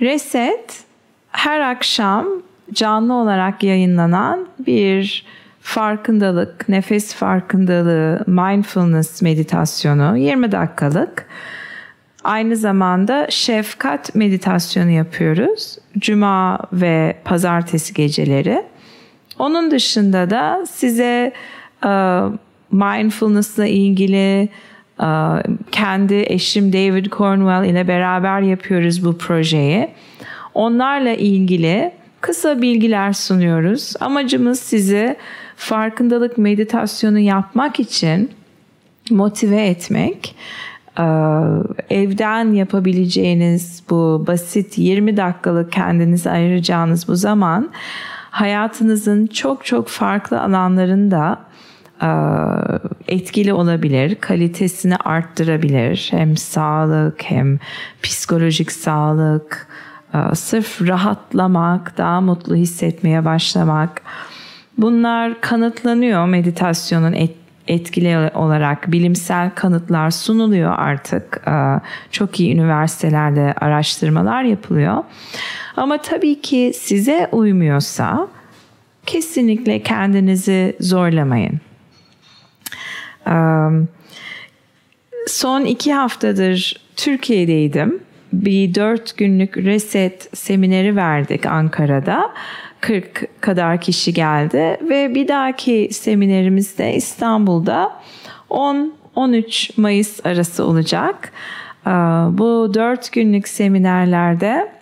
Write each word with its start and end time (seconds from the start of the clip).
Reset 0.00 0.84
her 1.30 1.60
akşam 1.60 2.26
canlı 2.72 3.14
olarak 3.14 3.62
yayınlanan 3.62 4.48
bir 4.66 5.26
farkındalık, 5.60 6.68
nefes 6.68 7.14
farkındalığı, 7.14 8.24
mindfulness 8.26 9.22
meditasyonu 9.22 10.16
20 10.16 10.52
dakikalık. 10.52 11.28
Aynı 12.24 12.56
zamanda 12.56 13.26
şefkat 13.30 14.14
meditasyonu 14.14 14.90
yapıyoruz. 14.90 15.78
Cuma 15.98 16.58
ve 16.72 17.16
pazartesi 17.24 17.94
geceleri. 17.94 18.64
Onun 19.38 19.70
dışında 19.70 20.30
da 20.30 20.64
size 20.70 21.32
mindfulness'la 22.70 23.66
ilgili 23.66 24.48
e, 25.00 25.08
kendi 25.72 26.24
eşim 26.26 26.72
David 26.72 27.06
Cornwell 27.06 27.70
ile 27.70 27.88
beraber 27.88 28.40
yapıyoruz 28.40 29.04
bu 29.04 29.18
projeyi. 29.18 29.88
Onlarla 30.54 31.12
ilgili 31.12 31.92
kısa 32.20 32.62
bilgiler 32.62 33.12
sunuyoruz. 33.12 33.94
Amacımız 34.00 34.60
sizi 34.60 35.16
farkındalık 35.56 36.38
meditasyonu 36.38 37.18
yapmak 37.18 37.80
için 37.80 38.30
motive 39.10 39.66
etmek. 39.66 40.34
Ee, 40.98 41.02
evden 41.90 42.52
yapabileceğiniz 42.52 43.82
bu 43.90 44.24
basit 44.26 44.78
20 44.78 45.16
dakikalık 45.16 45.72
kendinize 45.72 46.30
ayıracağınız 46.30 47.08
bu 47.08 47.16
zaman 47.16 47.70
hayatınızın 48.30 49.26
çok 49.26 49.64
çok 49.64 49.88
farklı 49.88 50.40
alanlarında 50.40 51.38
etkili 53.08 53.52
olabilir, 53.52 54.14
kalitesini 54.14 54.96
arttırabilir. 54.96 56.08
Hem 56.10 56.36
sağlık 56.36 57.22
hem 57.22 57.58
psikolojik 58.02 58.72
sağlık, 58.72 59.66
e, 60.14 60.34
sırf 60.34 60.82
rahatlamak, 60.82 61.98
daha 61.98 62.20
mutlu 62.20 62.54
hissetmeye 62.54 63.24
başlamak. 63.24 64.02
Bunlar 64.78 65.40
kanıtlanıyor 65.40 66.26
meditasyonun 66.26 67.16
etkili 67.68 68.30
olarak 68.34 68.92
bilimsel 68.92 69.50
kanıtlar 69.54 70.10
sunuluyor 70.10 70.74
artık. 70.76 71.42
E, 71.46 71.80
çok 72.10 72.40
iyi 72.40 72.54
üniversitelerde 72.54 73.54
araştırmalar 73.60 74.42
yapılıyor. 74.42 75.04
Ama 75.76 75.98
tabii 75.98 76.40
ki 76.40 76.72
size 76.74 77.28
uymuyorsa 77.32 78.28
kesinlikle 79.06 79.82
kendinizi 79.82 80.76
zorlamayın. 80.80 81.60
Son 85.26 85.64
iki 85.64 85.92
haftadır 85.92 86.76
Türkiye'deydim. 86.96 88.00
Bir 88.32 88.74
dört 88.74 89.16
günlük 89.16 89.56
reset 89.56 90.38
semineri 90.38 90.96
verdik 90.96 91.46
Ankara'da. 91.46 92.30
40 92.80 93.40
kadar 93.40 93.80
kişi 93.80 94.12
geldi 94.12 94.78
ve 94.88 95.14
bir 95.14 95.28
dahaki 95.28 95.88
seminerimiz 95.92 96.78
de 96.78 96.94
İstanbul'da 96.94 97.92
10-13 98.50 99.80
Mayıs 99.80 100.26
arası 100.26 100.64
olacak. 100.64 101.32
Bu 102.30 102.70
dört 102.74 103.12
günlük 103.12 103.48
seminerlerde 103.48 104.72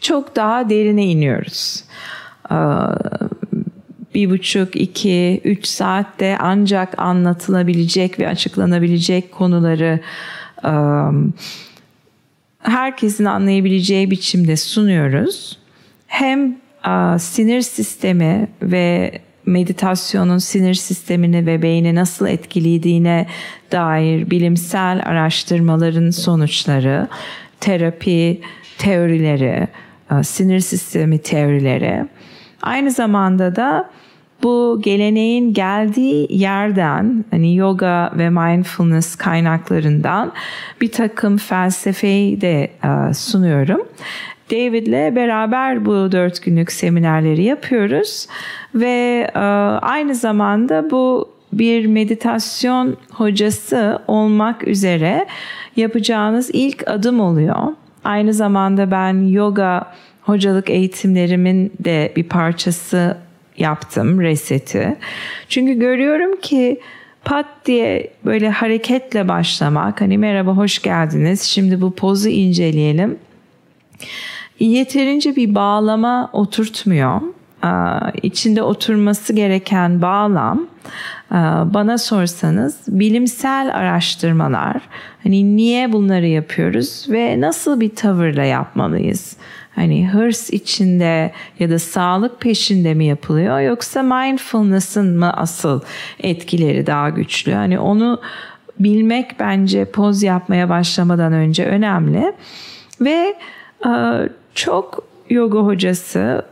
çok 0.00 0.36
daha 0.36 0.70
derine 0.70 1.04
iniyoruz 1.04 1.84
bir 4.14 4.30
buçuk, 4.30 4.76
iki, 4.76 5.40
üç 5.44 5.66
saatte 5.66 6.36
ancak 6.40 6.98
anlatılabilecek 6.98 8.18
ve 8.18 8.28
açıklanabilecek 8.28 9.32
konuları 9.32 10.00
herkesin 12.58 13.24
anlayabileceği 13.24 14.10
biçimde 14.10 14.56
sunuyoruz. 14.56 15.58
Hem 16.06 16.56
sinir 17.18 17.60
sistemi 17.60 18.48
ve 18.62 19.18
meditasyonun 19.46 20.38
sinir 20.38 20.74
sistemini 20.74 21.46
ve 21.46 21.62
beyni 21.62 21.94
nasıl 21.94 22.26
etkilediğine 22.26 23.26
dair 23.72 24.30
bilimsel 24.30 25.02
araştırmaların 25.04 26.10
sonuçları, 26.10 27.08
terapi 27.60 28.40
teorileri, 28.78 29.68
sinir 30.22 30.60
sistemi 30.60 31.18
teorileri, 31.18 32.06
aynı 32.62 32.90
zamanda 32.90 33.56
da 33.56 33.90
bu 34.44 34.80
geleneğin 34.82 35.52
geldiği 35.52 36.26
yerden 36.30 37.24
hani 37.30 37.56
yoga 37.56 38.12
ve 38.18 38.30
mindfulness 38.30 39.16
kaynaklarından 39.16 40.32
bir 40.80 40.92
takım 40.92 41.36
felsefeyi 41.36 42.40
de 42.40 42.70
e, 42.84 43.14
sunuyorum. 43.14 43.80
David'le 44.50 45.16
beraber 45.16 45.84
bu 45.84 46.12
dört 46.12 46.42
günlük 46.42 46.72
seminerleri 46.72 47.42
yapıyoruz 47.42 48.26
ve 48.74 49.30
e, 49.34 49.38
aynı 49.82 50.14
zamanda 50.14 50.90
bu 50.90 51.34
bir 51.52 51.86
meditasyon 51.86 52.96
hocası 53.12 53.98
olmak 54.06 54.68
üzere 54.68 55.26
yapacağınız 55.76 56.50
ilk 56.52 56.88
adım 56.88 57.20
oluyor. 57.20 57.56
Aynı 58.04 58.32
zamanda 58.32 58.90
ben 58.90 59.28
yoga 59.28 59.92
hocalık 60.22 60.70
eğitimlerimin 60.70 61.72
de 61.84 62.12
bir 62.16 62.24
parçası 62.24 63.16
yaptım 63.58 64.20
reseti. 64.20 64.96
Çünkü 65.48 65.72
görüyorum 65.72 66.40
ki 66.40 66.80
pat 67.24 67.46
diye 67.66 68.10
böyle 68.24 68.50
hareketle 68.50 69.28
başlamak 69.28 70.00
hani 70.00 70.18
merhaba 70.18 70.50
hoş 70.50 70.82
geldiniz 70.82 71.42
şimdi 71.42 71.80
bu 71.80 71.94
pozu 71.94 72.28
inceleyelim. 72.28 73.18
Yeterince 74.58 75.36
bir 75.36 75.54
bağlama 75.54 76.30
oturtmuyor. 76.32 77.20
İçinde 78.22 78.62
oturması 78.62 79.32
gereken 79.32 80.02
bağlam 80.02 80.66
bana 81.74 81.98
sorsanız 81.98 82.78
bilimsel 82.88 83.70
araştırmalar 83.74 84.76
hani 85.22 85.56
niye 85.56 85.92
bunları 85.92 86.26
yapıyoruz 86.26 87.06
ve 87.08 87.40
nasıl 87.40 87.80
bir 87.80 87.94
tavırla 87.94 88.44
yapmalıyız? 88.44 89.36
Hani 89.74 90.08
hırs 90.08 90.50
içinde 90.50 91.32
ya 91.58 91.70
da 91.70 91.78
sağlık 91.78 92.40
peşinde 92.40 92.94
mi 92.94 93.04
yapılıyor 93.04 93.60
yoksa 93.60 94.02
mindfulness'ın 94.02 95.18
mı 95.18 95.32
asıl 95.32 95.80
etkileri 96.20 96.86
daha 96.86 97.08
güçlü? 97.08 97.52
Hani 97.52 97.78
onu 97.78 98.20
bilmek 98.80 99.40
bence 99.40 99.84
poz 99.84 100.22
yapmaya 100.22 100.68
başlamadan 100.68 101.32
önce 101.32 101.64
önemli. 101.64 102.32
Ve 103.00 103.34
e, 103.86 103.90
çok 104.54 105.04
yoga 105.30 105.58
hocası 105.58 106.44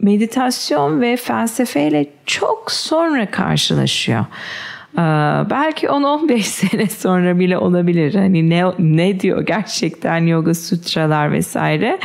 meditasyon 0.00 1.00
ve 1.00 1.16
felsefeyle 1.16 2.06
çok 2.26 2.72
sonra 2.72 3.30
karşılaşıyor. 3.30 4.24
Ee, 4.94 5.00
belki 5.50 5.86
10-15 5.86 6.42
sene 6.42 6.86
sonra 6.86 7.38
bile 7.38 7.58
olabilir. 7.58 8.14
Hani 8.14 8.50
ne 8.50 8.64
ne 8.78 9.20
diyor 9.20 9.46
gerçekten 9.46 10.26
yoga 10.26 10.54
sutralar 10.54 11.32
vesaire. 11.32 11.98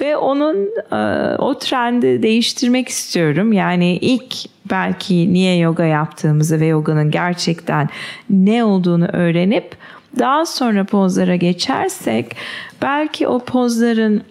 Ve 0.00 0.16
onun 0.16 0.56
e, 0.92 1.36
o 1.38 1.58
trendi 1.58 2.22
değiştirmek 2.22 2.88
istiyorum. 2.88 3.52
Yani 3.52 3.96
ilk 3.96 4.34
belki 4.70 5.32
niye 5.32 5.56
yoga 5.56 5.84
yaptığımızı 5.84 6.60
ve 6.60 6.66
yoganın 6.66 7.10
gerçekten 7.10 7.88
ne 8.30 8.64
olduğunu 8.64 9.06
öğrenip 9.06 9.76
daha 10.18 10.46
sonra 10.46 10.84
pozlara 10.84 11.36
geçersek 11.36 12.36
belki 12.82 13.28
o 13.28 13.38
pozların 13.38 14.22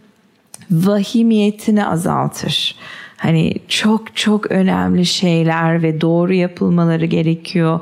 vahimiyetini 0.72 1.86
azaltır. 1.86 2.76
Hani 3.24 3.54
çok 3.68 4.16
çok 4.16 4.52
önemli 4.52 5.06
şeyler 5.06 5.84
ve 5.84 6.02
doğru 6.02 6.34
yapılmaları 6.34 7.06
gerekiyor 7.06 7.80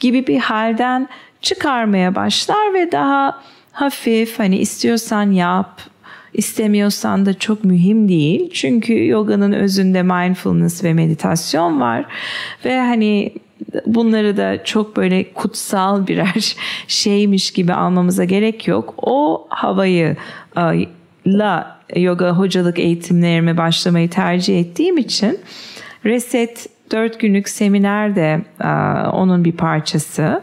gibi 0.00 0.26
bir 0.26 0.38
halden 0.38 1.08
çıkarmaya 1.40 2.14
başlar 2.14 2.74
ve 2.74 2.92
daha 2.92 3.42
hafif 3.72 4.38
hani 4.38 4.58
istiyorsan 4.58 5.30
yap, 5.30 5.80
istemiyorsan 6.32 7.26
da 7.26 7.34
çok 7.34 7.64
mühim 7.64 8.08
değil. 8.08 8.50
Çünkü 8.52 9.06
yoganın 9.06 9.52
özünde 9.52 10.02
mindfulness 10.02 10.84
ve 10.84 10.94
meditasyon 10.94 11.80
var 11.80 12.04
ve 12.64 12.78
hani 12.78 13.32
bunları 13.86 14.36
da 14.36 14.64
çok 14.64 14.96
böyle 14.96 15.32
kutsal 15.32 16.06
birer 16.06 16.56
şeymiş 16.86 17.50
gibi 17.50 17.72
almamıza 17.72 18.24
gerek 18.24 18.68
yok. 18.68 18.94
O 18.96 19.46
havayı 19.50 20.16
la 21.26 21.81
yoga 21.96 22.30
hocalık 22.30 22.78
eğitimlerime 22.78 23.56
başlamayı 23.56 24.10
tercih 24.10 24.60
ettiğim 24.60 24.98
için 24.98 25.38
Reset 26.04 26.68
4 26.90 27.20
günlük 27.20 27.48
seminer 27.48 28.16
de 28.16 28.40
onun 29.12 29.44
bir 29.44 29.52
parçası 29.52 30.42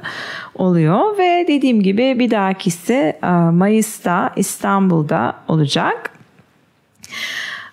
oluyor 0.55 1.17
ve 1.17 1.45
dediğim 1.47 1.83
gibi 1.83 2.19
bir 2.19 2.31
dahakisi 2.31 3.15
Mayıs'ta 3.53 4.33
İstanbul'da 4.35 5.35
olacak. 5.47 6.11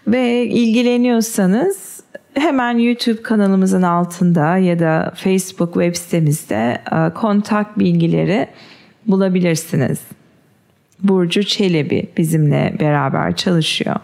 Ve 0.07 0.47
ilgileniyorsanız 0.47 2.03
hemen 2.35 2.79
YouTube 2.79 3.23
kanalımızın 3.23 3.83
altında 3.83 4.57
ya 4.57 4.79
da 4.79 5.13
Facebook 5.17 5.73
web 5.75 5.95
sitemizde 5.95 6.83
kontak 7.15 7.79
bilgileri 7.79 8.49
bulabilirsiniz. 9.07 10.01
Burcu 11.03 11.45
Çelebi 11.45 12.09
bizimle 12.17 12.77
beraber 12.81 13.37
çalışıyor. 13.37 13.97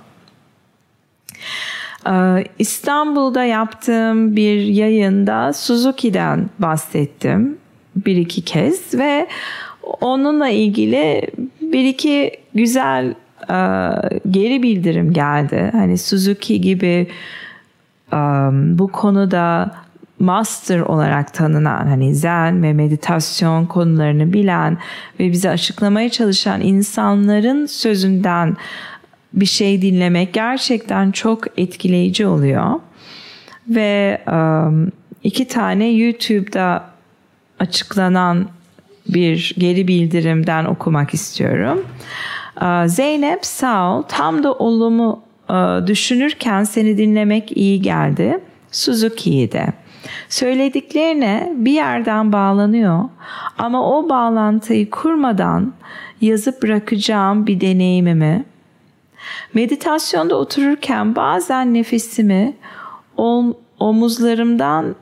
Ee, 2.08 2.44
İstanbul'da 2.58 3.44
yaptığım 3.44 4.36
bir 4.36 4.60
yayında 4.60 5.52
Suzuki'den 5.52 6.50
bahsettim 6.58 7.58
bir 7.96 8.16
iki 8.16 8.44
kez 8.44 8.94
ve 8.94 9.28
onunla 10.00 10.48
ilgili 10.48 11.30
bir 11.60 11.84
iki 11.84 12.30
güzel 12.54 13.14
e, 13.50 13.56
geri 14.30 14.62
bildirim 14.62 15.12
geldi. 15.12 15.68
Hani 15.72 15.98
Suzuki 15.98 16.60
gibi 16.60 17.06
um, 18.12 18.78
bu 18.78 18.88
konuda 18.88 19.74
master 20.22 20.80
olarak 20.80 21.34
tanınan 21.34 21.86
hani 21.86 22.14
zen 22.14 22.62
ve 22.62 22.72
meditasyon 22.72 23.66
konularını 23.66 24.32
bilen 24.32 24.78
ve 25.20 25.32
bize 25.32 25.50
açıklamaya 25.50 26.08
çalışan 26.08 26.60
insanların 26.60 27.66
sözünden 27.66 28.56
bir 29.32 29.46
şey 29.46 29.82
dinlemek 29.82 30.32
gerçekten 30.32 31.10
çok 31.10 31.58
etkileyici 31.58 32.26
oluyor. 32.26 32.80
Ve 33.68 34.20
iki 35.22 35.48
tane 35.48 35.90
YouTube'da 35.90 36.84
açıklanan 37.58 38.48
bir 39.08 39.54
geri 39.58 39.88
bildirimden 39.88 40.64
okumak 40.64 41.14
istiyorum. 41.14 41.86
Zeynep 42.86 43.46
sağ 43.46 43.92
ol 43.92 44.02
tam 44.02 44.42
da 44.42 44.52
olumlu 44.52 45.20
düşünürken 45.86 46.64
seni 46.64 46.98
dinlemek 46.98 47.56
iyi 47.56 47.82
geldi. 47.82 48.38
Suzuki'yi 48.70 49.52
de. 49.52 49.66
Söylediklerine 50.28 51.52
bir 51.56 51.72
yerden 51.72 52.32
bağlanıyor 52.32 53.04
ama 53.58 53.98
o 53.98 54.08
bağlantıyı 54.08 54.90
kurmadan 54.90 55.72
yazıp 56.20 56.62
bırakacağım 56.62 57.46
bir 57.46 57.60
deneyimimi 57.60 58.44
meditasyonda 59.54 60.36
otururken 60.36 61.16
bazen 61.16 61.74
nefesimi 61.74 62.56
omuzlarımdan 63.78 64.94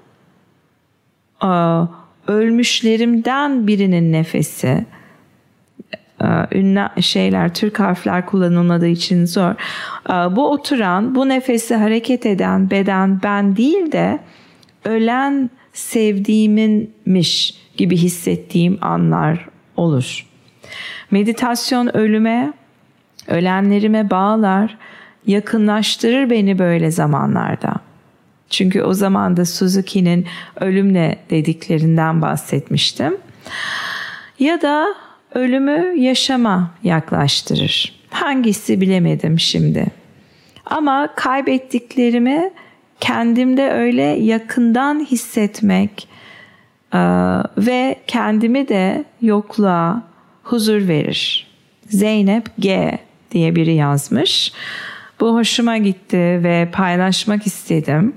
ölmüşlerimden 2.26 3.67
birinin 3.67 4.12
nefesi 4.12 4.87
ünlü 6.52 7.02
şeyler 7.02 7.55
Türk 7.55 7.81
harfler 7.81 8.26
kullanılmadığı 8.26 8.87
için 8.87 9.26
zor. 9.26 9.55
Bu 10.31 10.50
oturan, 10.50 11.14
bu 11.14 11.29
nefesi 11.29 11.75
hareket 11.75 12.26
eden 12.26 12.70
beden 12.70 13.20
ben 13.23 13.56
değil 13.56 13.93
de 13.93 14.19
ölen 14.84 15.50
sevdiğiminmiş 15.72 17.54
gibi 17.76 17.96
hissettiğim 17.96 18.78
anlar 18.80 19.48
olur. 19.76 20.26
Meditasyon 21.10 21.96
ölüme, 21.96 22.52
ölenlerime 23.26 24.10
bağlar, 24.10 24.78
yakınlaştırır 25.26 26.30
beni 26.30 26.58
böyle 26.58 26.90
zamanlarda. 26.90 27.74
Çünkü 28.50 28.82
o 28.82 28.94
zaman 28.94 29.36
da 29.36 29.44
Suzuki'nin 29.44 30.26
ölümle 30.60 31.18
dediklerinden 31.30 32.22
bahsetmiştim. 32.22 33.16
Ya 34.38 34.62
da 34.62 34.94
ölümü 35.34 35.94
yaşama 35.96 36.70
yaklaştırır. 36.82 38.00
Hangisi 38.10 38.80
bilemedim 38.80 39.40
şimdi. 39.40 39.86
Ama 40.66 41.08
kaybettiklerimi 41.16 42.50
kendimde 43.00 43.70
öyle 43.70 44.02
yakından 44.02 45.05
hissetmek 45.05 46.08
e, 46.94 46.99
ve 47.58 47.97
kendimi 48.06 48.69
de 48.69 49.05
yokluğa 49.20 50.02
huzur 50.43 50.88
verir. 50.88 51.47
Zeynep 51.87 52.44
G 52.58 52.99
diye 53.31 53.56
biri 53.56 53.75
yazmış. 53.75 54.52
Bu 55.20 55.35
hoşuma 55.35 55.79
gitti 55.79 56.17
ve 56.17 56.69
paylaşmak 56.73 57.47
istedim. 57.47 58.14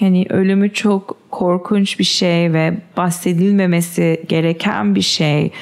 Yani 0.00 0.26
ölümü 0.28 0.72
çok 0.72 1.16
korkunç 1.30 1.98
bir 1.98 2.04
şey 2.04 2.52
ve 2.52 2.74
bahsedilmemesi 2.96 4.24
gereken 4.28 4.94
bir 4.94 5.02
şey 5.02 5.52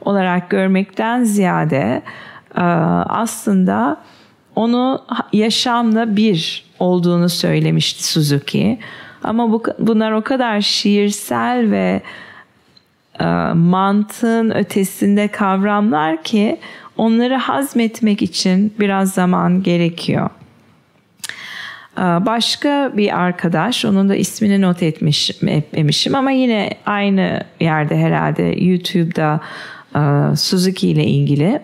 olarak 0.00 0.50
görmekten 0.50 1.24
ziyade 1.24 2.02
e, 2.56 2.60
aslında 3.08 4.00
onu 4.56 5.04
yaşamla 5.32 6.16
bir 6.16 6.64
olduğunu 6.82 7.28
söylemişti 7.28 8.04
Suzuki. 8.04 8.78
Ama 9.24 9.52
bu, 9.52 9.62
bunlar 9.78 10.12
o 10.12 10.22
kadar 10.22 10.60
şiirsel 10.60 11.70
ve 11.70 12.02
e, 13.20 13.24
mantığın 13.54 14.50
ötesinde 14.50 15.28
kavramlar 15.28 16.22
ki 16.22 16.58
onları 16.96 17.34
hazmetmek 17.34 18.22
için 18.22 18.74
biraz 18.80 19.12
zaman 19.12 19.62
gerekiyor. 19.62 20.30
E, 21.98 22.02
başka 22.02 22.92
bir 22.96 23.18
arkadaş, 23.18 23.84
onun 23.84 24.08
da 24.08 24.14
ismini 24.14 24.60
not 24.60 24.82
etmiş, 24.82 25.30
etmemişim 25.30 26.14
ama 26.14 26.30
yine 26.30 26.70
aynı 26.86 27.44
yerde 27.60 27.96
herhalde 27.96 28.42
YouTube'da 28.42 29.40
e, 29.94 30.36
Suzuki 30.36 30.88
ile 30.88 31.04
ilgili. 31.04 31.60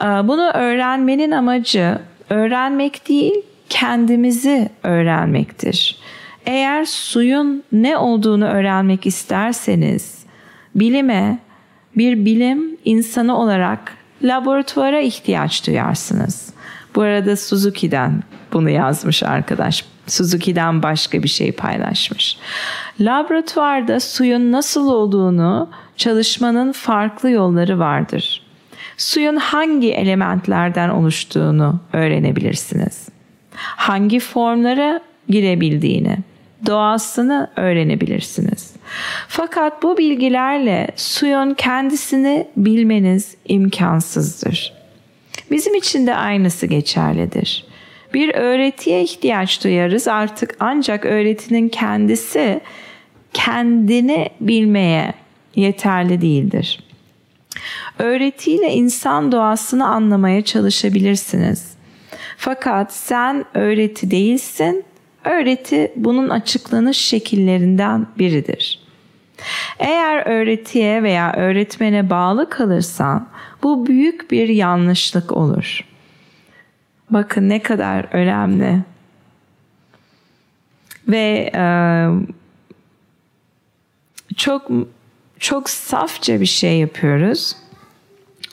E, 0.00 0.04
bunu 0.04 0.50
öğrenmenin 0.50 1.30
amacı 1.30 1.98
öğrenmek 2.30 3.08
değil, 3.08 3.34
kendimizi 3.68 4.68
öğrenmektir. 4.82 5.98
Eğer 6.46 6.84
suyun 6.84 7.64
ne 7.72 7.96
olduğunu 7.96 8.44
öğrenmek 8.44 9.06
isterseniz 9.06 10.24
bilime 10.74 11.38
bir 11.96 12.24
bilim 12.24 12.76
insanı 12.84 13.38
olarak 13.38 13.92
laboratuvara 14.22 15.00
ihtiyaç 15.00 15.66
duyarsınız. 15.66 16.52
Bu 16.94 17.02
arada 17.02 17.36
Suzuki'den 17.36 18.22
bunu 18.52 18.70
yazmış 18.70 19.22
arkadaş. 19.22 19.84
Suzuki'den 20.06 20.82
başka 20.82 21.22
bir 21.22 21.28
şey 21.28 21.52
paylaşmış. 21.52 22.38
Laboratuvarda 23.00 24.00
suyun 24.00 24.52
nasıl 24.52 24.88
olduğunu 24.88 25.70
çalışmanın 25.96 26.72
farklı 26.72 27.30
yolları 27.30 27.78
vardır. 27.78 28.42
Suyun 28.96 29.36
hangi 29.36 29.92
elementlerden 29.92 30.88
oluştuğunu 30.88 31.80
öğrenebilirsiniz 31.92 33.15
hangi 33.56 34.20
formlara 34.20 35.00
girebildiğini, 35.28 36.16
doğasını 36.66 37.50
öğrenebilirsiniz. 37.56 38.72
Fakat 39.28 39.82
bu 39.82 39.98
bilgilerle 39.98 40.88
suyun 40.96 41.54
kendisini 41.54 42.46
bilmeniz 42.56 43.36
imkansızdır. 43.48 44.72
Bizim 45.50 45.74
için 45.74 46.06
de 46.06 46.14
aynısı 46.14 46.66
geçerlidir. 46.66 47.64
Bir 48.14 48.34
öğretiye 48.34 49.02
ihtiyaç 49.02 49.64
duyarız 49.64 50.08
artık 50.08 50.56
ancak 50.60 51.04
öğretinin 51.04 51.68
kendisi 51.68 52.60
kendini 53.32 54.28
bilmeye 54.40 55.14
yeterli 55.56 56.20
değildir. 56.20 56.80
Öğretiyle 57.98 58.72
insan 58.72 59.32
doğasını 59.32 59.86
anlamaya 59.86 60.42
çalışabilirsiniz. 60.42 61.75
Fakat 62.36 62.92
sen 62.92 63.44
öğreti 63.54 64.10
değilsin, 64.10 64.84
öğreti 65.24 65.92
bunun 65.96 66.28
açıklanış 66.28 66.96
şekillerinden 66.98 68.06
biridir. 68.18 68.86
Eğer 69.78 70.26
öğretiye 70.26 71.02
veya 71.02 71.32
öğretmene 71.32 72.10
bağlı 72.10 72.50
kalırsan 72.50 73.28
bu 73.62 73.86
büyük 73.86 74.30
bir 74.30 74.48
yanlışlık 74.48 75.32
olur. 75.32 75.80
Bakın 77.10 77.48
ne 77.48 77.62
kadar 77.62 78.06
önemli. 78.12 78.82
Ve 81.08 81.50
e, 81.54 81.64
çok 84.36 84.70
çok 85.38 85.70
safça 85.70 86.40
bir 86.40 86.46
şey 86.46 86.78
yapıyoruz. 86.78 87.56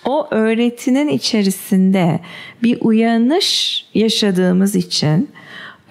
O 0.05 0.27
öğretinin 0.31 1.07
içerisinde 1.07 2.19
bir 2.63 2.77
uyanış 2.81 3.85
yaşadığımız 3.93 4.75
için 4.75 5.29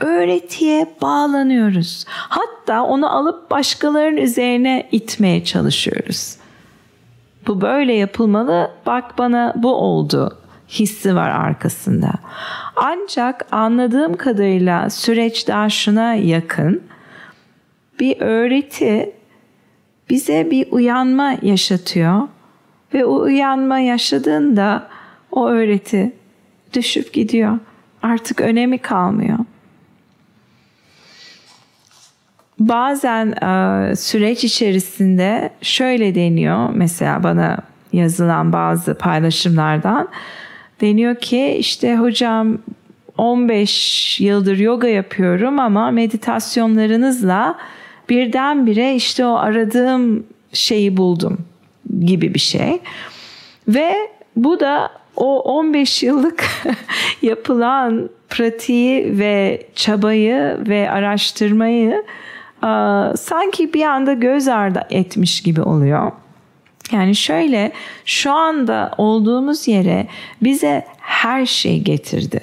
öğretiye 0.01 0.95
bağlanıyoruz. 1.03 2.05
Hatta 2.09 2.83
onu 2.83 3.17
alıp 3.17 3.51
başkalarının 3.51 4.17
üzerine 4.17 4.89
itmeye 4.93 5.45
çalışıyoruz. 5.45 6.37
Bu 7.47 7.61
böyle 7.61 7.93
yapılmalı. 7.93 8.71
Bak 8.87 9.19
bana 9.19 9.53
bu 9.57 9.75
oldu 9.75 10.39
hissi 10.69 11.15
var 11.15 11.31
arkasında. 11.31 12.13
Ancak 12.77 13.47
anladığım 13.51 14.17
kadarıyla 14.17 14.91
süreç 14.91 15.49
daha 15.49 15.69
şuna 15.69 16.15
yakın. 16.15 16.83
Bir 18.01 18.21
öğreti 18.21 19.13
bize 20.11 20.51
bir 20.51 20.73
uyanma 20.73 21.37
yaşatıyor 21.43 22.29
ve 22.95 23.05
o 23.05 23.21
uyanma 23.21 23.79
yaşadığında 23.79 24.89
o 25.31 25.49
öğreti 25.49 26.13
düşüp 26.73 27.13
gidiyor. 27.13 27.59
Artık 28.03 28.41
önemi 28.41 28.79
kalmıyor. 28.79 29.39
Bazen 32.59 33.27
e, 33.27 33.97
süreç 33.97 34.45
içerisinde 34.45 35.51
şöyle 35.63 36.15
deniyor 36.15 36.69
mesela 36.75 37.23
bana 37.23 37.59
yazılan 37.93 38.53
bazı 38.53 38.95
paylaşımlardan 38.95 40.09
deniyor 40.81 41.17
ki 41.17 41.57
işte 41.59 41.97
hocam 41.97 42.59
15 43.19 44.21
yıldır 44.21 44.59
yoga 44.59 44.89
yapıyorum 44.89 45.59
ama 45.59 45.91
meditasyonlarınızla 45.91 47.59
birdenbire 48.09 48.95
işte 48.95 49.27
o 49.27 49.35
aradığım 49.35 50.27
şeyi 50.53 50.97
buldum 50.97 51.39
gibi 52.01 52.35
bir 52.35 52.41
şey. 52.41 52.81
Ve 53.69 53.95
bu 54.37 54.61
da 54.61 54.91
o 55.17 55.41
15 55.41 56.03
yıllık 56.03 56.45
yapılan 57.23 58.11
pratiği 58.31 59.19
ve 59.19 59.67
çabayı 59.75 60.57
ve 60.69 60.91
araştırmayı 60.91 62.05
sanki 63.17 63.75
bir 63.75 63.83
anda 63.83 64.13
göz 64.13 64.49
ardı 64.49 64.87
etmiş 64.91 65.43
gibi 65.43 65.63
oluyor. 65.63 66.13
Yani 66.93 67.15
şöyle 67.15 67.73
şu 68.05 68.33
anda 68.33 68.95
olduğumuz 68.99 69.69
yere 69.69 70.07
bize 70.43 70.87
her 70.99 71.47
şey 71.47 71.81
getirdi. 71.81 72.41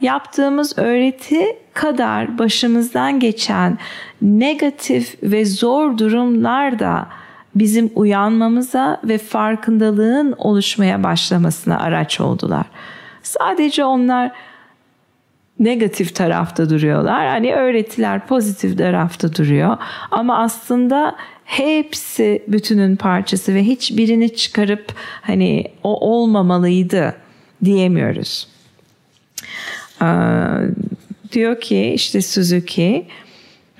Yaptığımız 0.00 0.78
öğreti 0.78 1.56
kadar 1.74 2.38
başımızdan 2.38 3.20
geçen 3.20 3.78
negatif 4.22 5.16
ve 5.22 5.44
zor 5.44 5.98
durumlar 5.98 6.78
da 6.78 7.08
bizim 7.58 7.90
uyanmamıza 7.94 9.00
ve 9.04 9.18
farkındalığın 9.18 10.34
oluşmaya 10.38 11.02
başlamasına 11.02 11.78
araç 11.80 12.20
oldular. 12.20 12.66
Sadece 13.22 13.84
onlar 13.84 14.32
negatif 15.60 16.14
tarafta 16.14 16.70
duruyorlar. 16.70 17.28
Hani 17.28 17.54
öğretiler 17.54 18.26
pozitif 18.26 18.78
tarafta 18.78 19.34
duruyor. 19.34 19.76
Ama 20.10 20.38
aslında 20.38 21.16
hepsi 21.44 22.42
bütünün 22.48 22.96
parçası 22.96 23.54
ve 23.54 23.64
hiçbirini 23.64 24.34
çıkarıp 24.34 24.92
hani 25.22 25.64
o 25.82 26.10
olmamalıydı 26.10 27.14
diyemiyoruz. 27.64 28.48
Ee, 30.02 30.06
diyor 31.32 31.60
ki 31.60 31.92
işte 31.94 32.22
Suzuki 32.22 33.06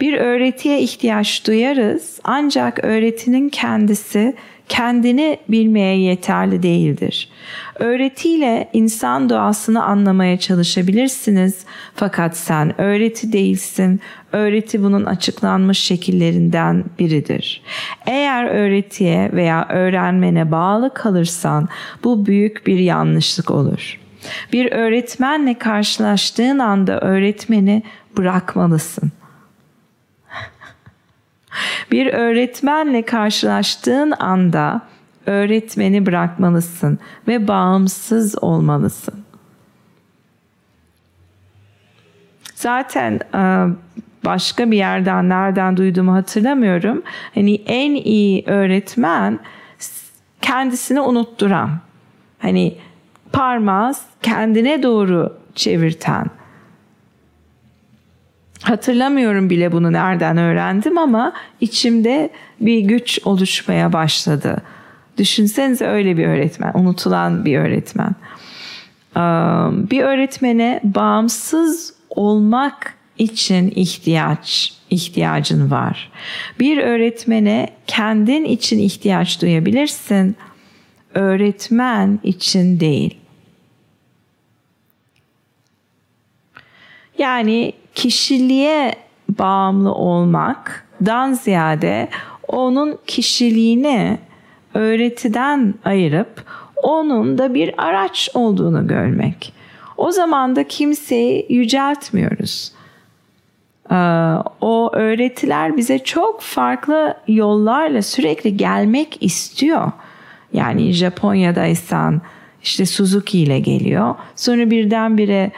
bir 0.01 0.19
öğretiye 0.19 0.81
ihtiyaç 0.81 1.47
duyarız 1.47 2.21
ancak 2.25 2.85
öğretinin 2.85 3.49
kendisi 3.49 4.35
kendini 4.69 5.39
bilmeye 5.49 5.99
yeterli 6.01 6.63
değildir. 6.63 7.29
Öğretiyle 7.75 8.71
insan 8.73 9.29
doğasını 9.29 9.85
anlamaya 9.85 10.39
çalışabilirsiniz 10.39 11.65
fakat 11.95 12.37
sen 12.37 12.81
öğreti 12.81 13.33
değilsin. 13.33 14.01
Öğreti 14.33 14.83
bunun 14.83 15.05
açıklanmış 15.05 15.79
şekillerinden 15.79 16.85
biridir. 16.99 17.63
Eğer 18.07 18.45
öğretiye 18.45 19.31
veya 19.33 19.67
öğrenmene 19.69 20.51
bağlı 20.51 20.95
kalırsan 20.95 21.69
bu 22.05 22.27
büyük 22.27 22.67
bir 22.67 22.79
yanlışlık 22.79 23.51
olur. 23.51 24.01
Bir 24.53 24.73
öğretmenle 24.73 25.59
karşılaştığın 25.59 26.59
anda 26.59 27.01
öğretmeni 27.01 27.83
bırakmalısın. 28.17 29.13
Bir 31.91 32.07
öğretmenle 32.07 33.03
karşılaştığın 33.03 34.11
anda 34.19 34.83
öğretmeni 35.27 36.07
bırakmalısın 36.07 36.99
ve 37.29 37.49
bağımsız 37.49 38.45
olmalısın. 38.45 39.15
Zaten 42.55 43.21
e, 43.35 43.67
başka 44.25 44.71
bir 44.71 44.77
yerden 44.77 45.29
nereden 45.29 45.77
duyduğumu 45.77 46.15
hatırlamıyorum. 46.15 47.03
Hani 47.35 47.55
en 47.55 47.95
iyi 47.95 48.45
öğretmen 48.47 49.39
kendisini 50.43 51.01
unutturan. 51.01 51.71
Hani 52.39 52.77
parmağı 53.33 53.95
kendine 54.23 54.83
doğru 54.83 55.37
çevirten. 55.55 56.27
Hatırlamıyorum 58.63 59.51
bile 59.51 59.73
bunu 59.73 59.93
nereden 59.93 60.37
öğrendim 60.37 60.99
ama 60.99 61.33
içimde 61.61 62.31
bir 62.61 62.81
güç 62.81 63.21
oluşmaya 63.25 63.93
başladı. 63.93 64.63
Düşünsenize 65.19 65.87
öyle 65.87 66.17
bir 66.17 66.27
öğretmen, 66.27 66.73
unutulan 66.75 67.45
bir 67.45 67.59
öğretmen. 67.59 68.15
Bir 69.91 70.03
öğretmene 70.03 70.81
bağımsız 70.85 71.95
olmak 72.11 72.95
için 73.19 73.73
ihtiyaç 73.77 74.75
ihtiyacın 74.91 75.71
var. 75.71 76.13
Bir 76.61 76.79
öğretmene 76.79 77.69
kendin 77.87 78.45
için 78.45 78.79
ihtiyaç 78.79 79.43
duyabilirsin. 79.43 80.37
Öğretmen 81.15 82.21
için 82.23 82.81
değil. 82.81 83.19
Yani 87.19 87.73
kişiliğe 87.99 88.95
bağımlı 89.39 89.93
olmaktan 89.93 91.33
ziyade 91.33 92.09
onun 92.49 92.99
kişiliğini 93.07 94.19
öğretiden 94.75 95.75
ayırıp 95.85 96.45
onun 96.83 97.39
da 97.39 97.55
bir 97.55 97.75
araç 97.87 98.31
olduğunu 98.35 98.87
görmek. 98.87 99.53
O 99.97 100.11
zaman 100.11 100.57
da 100.57 100.69
kimseyi 100.69 101.47
yüceltmiyoruz. 101.49 102.73
Ee, 103.91 103.95
o 104.61 104.91
öğretiler 104.93 105.77
bize 105.77 105.99
çok 105.99 106.41
farklı 106.41 107.17
yollarla 107.29 108.03
sürekli 108.03 108.57
gelmek 108.57 109.23
istiyor. 109.23 109.93
Yani 110.53 110.93
Japonya'daysan 110.93 112.23
işte 112.63 112.87
Suzuki 112.87 113.39
ile 113.39 113.61
geliyor. 113.61 114.15
Sonra 114.37 114.71
birdenbire 114.71 115.51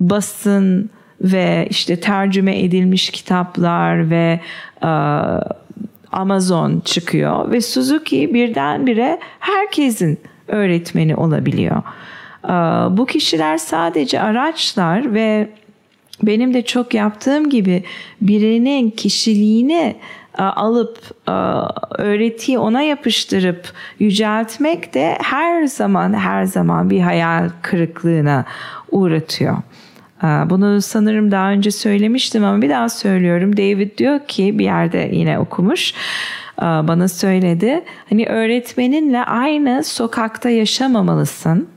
basın 0.00 0.90
ve 1.24 1.66
işte 1.70 2.00
tercüme 2.00 2.60
edilmiş 2.60 3.10
kitaplar 3.10 4.10
ve 4.10 4.40
e, 4.82 4.88
Amazon 6.12 6.80
çıkıyor 6.84 7.50
ve 7.50 7.60
Suzuki 7.60 8.34
birdenbire 8.34 9.18
herkesin 9.40 10.18
öğretmeni 10.48 11.16
olabiliyor. 11.16 11.82
E, 12.44 12.52
bu 12.96 13.06
kişiler 13.06 13.58
sadece 13.58 14.20
araçlar 14.20 15.14
ve 15.14 15.48
benim 16.22 16.54
de 16.54 16.62
çok 16.62 16.94
yaptığım 16.94 17.50
gibi 17.50 17.84
birinin 18.20 18.90
kişiliğini 18.90 19.96
e, 20.38 20.42
alıp 20.42 20.98
e, 21.28 21.32
öğretiyi 22.02 22.58
ona 22.58 22.82
yapıştırıp 22.82 23.72
yüceltmek 23.98 24.94
de 24.94 25.18
her 25.22 25.64
zaman 25.64 26.14
her 26.14 26.44
zaman 26.44 26.90
bir 26.90 27.00
hayal 27.00 27.50
kırıklığına 27.62 28.44
uğratıyor. 28.90 29.56
Bunu 30.50 30.82
sanırım 30.82 31.30
daha 31.30 31.50
önce 31.50 31.70
söylemiştim 31.70 32.44
ama 32.44 32.62
bir 32.62 32.70
daha 32.70 32.88
söylüyorum. 32.88 33.56
David 33.56 33.98
diyor 33.98 34.20
ki 34.28 34.58
bir 34.58 34.64
yerde 34.64 35.10
yine 35.12 35.38
okumuş 35.38 35.94
bana 36.62 37.08
söyledi. 37.08 37.84
Hani 38.08 38.26
öğretmeninle 38.26 39.24
aynı 39.24 39.84
sokakta 39.84 40.50
yaşamamalısın. 40.50 41.68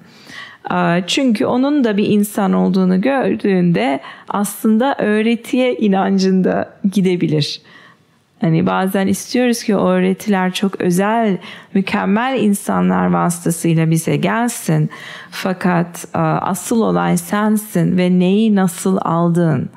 Çünkü 1.08 1.46
onun 1.46 1.84
da 1.84 1.98
bir 1.98 2.08
insan 2.08 2.54
olduğunu 2.54 3.01
gördüğünde 3.01 4.00
aslında 4.30 4.96
öğretiye 4.98 5.75
inancında 5.75 6.74
gidebilir. 6.92 7.62
Hani 8.41 8.65
bazen 8.65 9.08
istiyoruz 9.08 9.63
ki 9.63 9.75
o 9.75 9.89
öğretiler 9.89 10.53
çok 10.53 10.82
özel, 10.82 11.38
mükemmel 11.74 12.39
insanlar 12.39 13.08
vasıtasıyla 13.08 13.91
bize 13.91 14.15
gelsin. 14.15 14.89
Fakat 15.32 16.08
asıl 16.41 16.82
olay 16.82 17.17
sensin 17.17 17.98
ve 17.98 18.20
neyi 18.20 18.56
nasıl 18.56 18.98
aldın. 19.01 19.70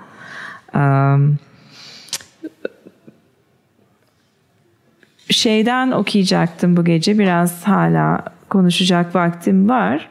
Şeyden 5.30 5.90
okuyacaktım 5.90 6.76
bu 6.76 6.84
gece 6.84 7.18
biraz 7.18 7.66
hala 7.66 8.24
konuşacak 8.48 9.14
vaktim 9.14 9.68
var. 9.68 10.08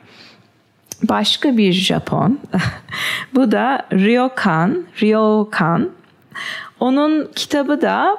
Başka 1.03 1.57
bir 1.57 1.73
Japon. 1.73 2.39
bu 3.35 3.51
da 3.51 3.85
Ryokan, 3.93 4.85
Ryokan. 5.01 5.89
Onun 6.79 7.31
kitabı 7.35 7.81
da 7.81 8.17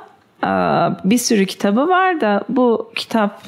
bir 1.04 1.18
sürü 1.18 1.46
kitabı 1.46 1.88
var 1.88 2.20
da 2.20 2.44
bu 2.48 2.92
kitap 2.96 3.42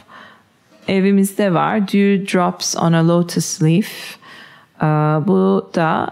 evimizde 0.88 1.54
var. 1.54 1.88
Dew 1.88 2.32
Drops 2.32 2.76
on 2.76 2.92
a 2.92 3.08
Lotus 3.08 3.62
Leaf. 3.62 4.16
Bu 5.26 5.70
da 5.75 6.08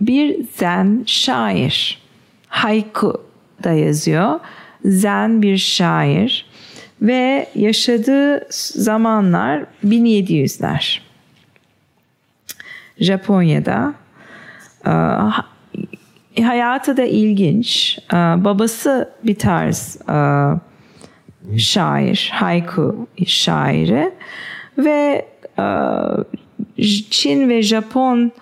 bir 0.00 0.44
zen 0.56 1.02
şair. 1.06 2.02
Haiku 2.48 3.24
da 3.64 3.72
yazıyor. 3.72 4.40
Zen 4.84 5.42
bir 5.42 5.56
şair 5.56 6.46
ve 7.02 7.48
yaşadığı 7.54 8.46
zamanlar 8.50 9.64
1700'ler. 9.84 11.00
Japonya'da 13.00 13.94
hayatı 16.40 16.96
da 16.96 17.04
ilginç. 17.04 17.98
Ee, 18.12 18.16
babası 18.16 19.10
bir 19.24 19.34
tarz 19.34 19.98
e, 20.08 20.18
şair, 21.58 22.30
haiku 22.34 23.06
şairi 23.26 24.12
ve 24.78 25.26
e, 25.58 25.66
Çin 27.10 27.48
ve 27.48 27.62
Japon 27.62 28.32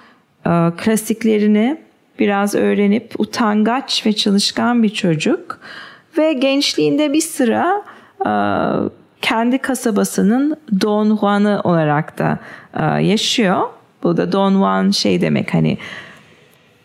e, 0.47 0.51
klasiklerini 0.77 1.81
biraz 2.19 2.55
öğrenip 2.55 3.21
utangaç 3.21 4.07
ve 4.07 4.13
çalışkan 4.13 4.83
bir 4.83 4.89
çocuk 4.89 5.61
ve 6.19 6.33
gençliğinde 6.33 7.13
bir 7.13 7.21
sıra 7.21 7.83
kendi 9.23 9.59
kasabasının 9.59 10.57
Don 10.81 11.17
Juan'ı 11.17 11.61
olarak 11.65 12.19
da 12.19 12.39
yaşıyor. 13.01 13.63
Bu 14.03 14.17
da 14.17 14.33
Don 14.33 14.53
Juan 14.53 14.91
şey 14.91 15.21
demek 15.21 15.55
hani 15.55 15.79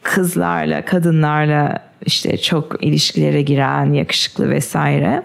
kızlarla, 0.06 0.86
kadınlarla 0.86 1.80
işte 2.06 2.38
çok 2.38 2.84
ilişkilere 2.84 3.42
giren, 3.42 3.94
yakışıklı 3.94 4.50
vesaire. 4.50 5.24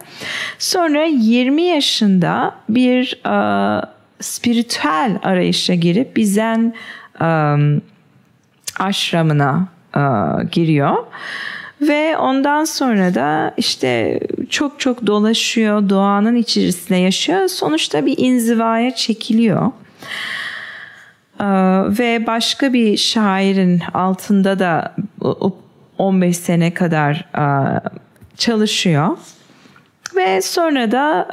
Sonra 0.59 1.05
20 1.05 1.63
yaşında 1.63 2.55
bir 2.69 3.21
uh, 3.27 3.83
spiritüel 4.21 5.19
arayışa 5.23 5.75
girip 5.75 6.17
bir 6.17 6.25
zen 6.25 6.75
um, 7.21 7.83
aşramına 8.79 9.69
uh, 9.97 10.51
giriyor. 10.53 10.97
Ve 11.81 12.17
ondan 12.17 12.65
sonra 12.65 13.15
da 13.15 13.55
işte 13.57 14.21
çok 14.51 14.81
çok 14.81 15.07
dolaşıyor, 15.07 15.89
doğanın 15.89 16.37
içerisinde 16.37 16.99
yaşıyor. 16.99 17.49
Sonuçta 17.49 18.07
bir 18.07 18.15
inzivaya 18.19 18.95
çekiliyor. 18.95 19.73
Ee, 21.41 21.45
ve 21.99 22.27
başka 22.27 22.73
bir 22.73 22.97
şairin 22.97 23.81
altında 23.95 24.59
da 24.59 24.95
15 25.99 26.37
sene 26.37 26.75
kadar 26.75 27.27
e, 27.39 27.45
çalışıyor. 28.37 29.19
Ve 30.17 30.43
sonra 30.43 30.93
da 30.93 31.29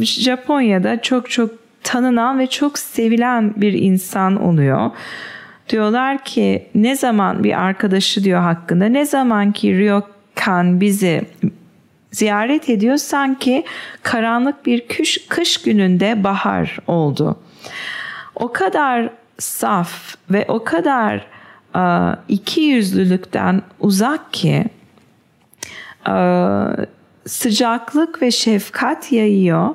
e, 0.00 0.04
Japonya'da 0.04 1.02
çok 1.02 1.30
çok 1.30 1.50
tanınan 1.82 2.38
ve 2.38 2.46
çok 2.46 2.78
sevilen 2.78 3.54
bir 3.56 3.72
insan 3.72 4.42
oluyor. 4.42 4.90
Diyorlar 5.68 6.24
ki 6.24 6.68
ne 6.74 6.96
zaman 6.96 7.44
bir 7.44 7.62
arkadaşı 7.62 8.24
diyor 8.24 8.40
hakkında 8.40 8.86
ne 8.86 9.06
zaman 9.06 9.52
ki 9.52 9.78
Ryokan 9.78 10.80
bizi 10.80 11.22
ziyaret 12.10 12.70
ediyor 12.70 12.96
sanki 12.96 13.64
karanlık 14.02 14.66
bir 14.66 14.88
kış, 14.88 15.26
kış 15.28 15.62
gününde 15.62 16.24
bahar 16.24 16.78
oldu. 16.86 17.38
O 18.34 18.52
kadar 18.52 19.10
saf 19.38 20.16
ve 20.30 20.44
o 20.48 20.64
kadar 20.64 21.26
uh, 21.74 22.16
iki 22.28 22.60
yüzlülükten 22.60 23.62
uzak 23.80 24.32
ki 24.32 24.64
uh, 26.08 26.84
sıcaklık 27.26 28.22
ve 28.22 28.30
şefkat 28.30 29.12
yayıyor, 29.12 29.74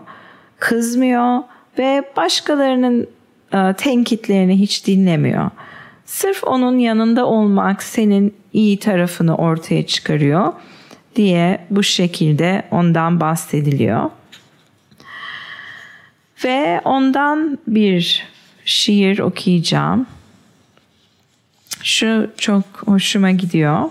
kızmıyor 0.59 1.39
ve 1.79 2.03
başkalarının 2.17 3.07
uh, 3.53 3.73
tenkitlerini 3.73 4.59
hiç 4.59 4.87
dinlemiyor. 4.87 5.49
Sırf 6.05 6.43
onun 6.43 6.77
yanında 6.77 7.25
olmak 7.25 7.83
senin 7.83 8.35
iyi 8.53 8.79
tarafını 8.79 9.37
ortaya 9.37 9.85
çıkarıyor 9.87 10.53
diye 11.15 11.65
bu 11.69 11.83
şekilde 11.83 12.63
ondan 12.71 13.19
bahsediliyor. 13.19 14.09
Ve 16.43 16.81
ondan 16.85 17.57
bir 17.67 18.27
şiir 18.67 19.19
okuyacağım. 19.19 20.07
Şu 21.83 22.31
çok 22.37 22.63
hoşuma 22.85 23.31
gidiyor. 23.31 23.89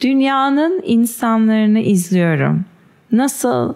Dünyanın 0.00 0.82
insanlarını 0.84 1.80
izliyorum. 1.80 2.64
Nasıl 3.12 3.74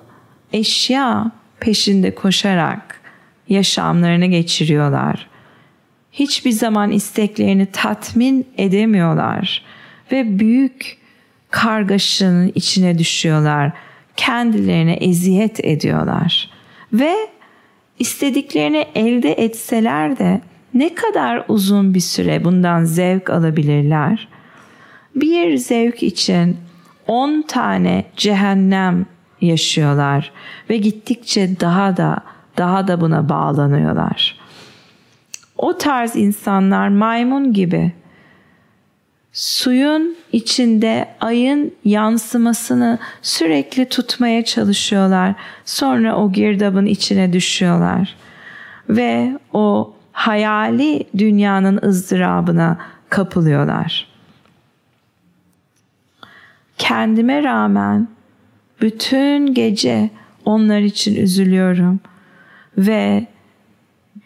eşya 0.53 1.31
peşinde 1.61 2.15
koşarak 2.15 3.01
yaşamlarını 3.49 4.27
geçiriyorlar. 4.27 5.29
Hiçbir 6.13 6.51
zaman 6.51 6.91
isteklerini 6.91 7.67
tatmin 7.67 8.49
edemiyorlar 8.59 9.65
ve 10.13 10.39
büyük 10.39 10.99
kargaşanın 11.51 12.53
içine 12.55 12.99
düşüyorlar. 12.99 13.73
Kendilerine 14.17 14.93
eziyet 14.93 15.65
ediyorlar 15.65 16.51
ve 16.93 17.15
istediklerini 17.99 18.87
elde 18.95 19.33
etseler 19.33 20.19
de 20.19 20.41
ne 20.75 20.95
kadar 20.95 21.45
uzun 21.49 21.95
bir 21.95 22.01
süre 22.01 22.45
bundan 22.45 22.85
zevk 22.85 23.31
alabilirler? 23.31 24.29
Bir 25.17 25.57
zevk 25.57 26.03
için 26.03 26.57
10 27.07 27.43
tane 27.43 28.05
cehennem 28.17 29.07
yaşıyorlar 29.41 30.33
ve 30.71 30.77
gittikçe 30.77 31.61
daha 31.61 31.97
da 31.97 32.19
daha 32.59 32.89
da 32.89 33.01
buna 33.01 33.29
bağlanıyorlar. 33.29 34.39
O 35.59 35.79
tarz 35.79 36.17
insanlar 36.17 36.89
maymun 36.89 37.53
gibi 37.53 37.93
suyun 39.33 40.17
içinde 40.33 41.09
ayın 41.21 41.75
yansımasını 41.85 42.99
sürekli 43.23 43.89
tutmaya 43.89 44.45
çalışıyorlar. 44.45 45.35
Sonra 45.65 46.17
o 46.17 46.33
girdabın 46.33 46.87
içine 46.87 47.33
düşüyorlar. 47.33 48.17
Ve 48.89 49.39
o 49.53 49.95
hayali 50.13 51.05
dünyanın 51.19 51.81
ızdırabına 51.85 52.79
kapılıyorlar. 53.09 54.09
Kendime 56.79 57.43
rağmen 57.43 58.09
bütün 58.81 59.55
gece 59.55 60.11
onlar 60.45 60.81
için 60.81 61.17
üzülüyorum 61.17 62.01
ve 62.79 63.27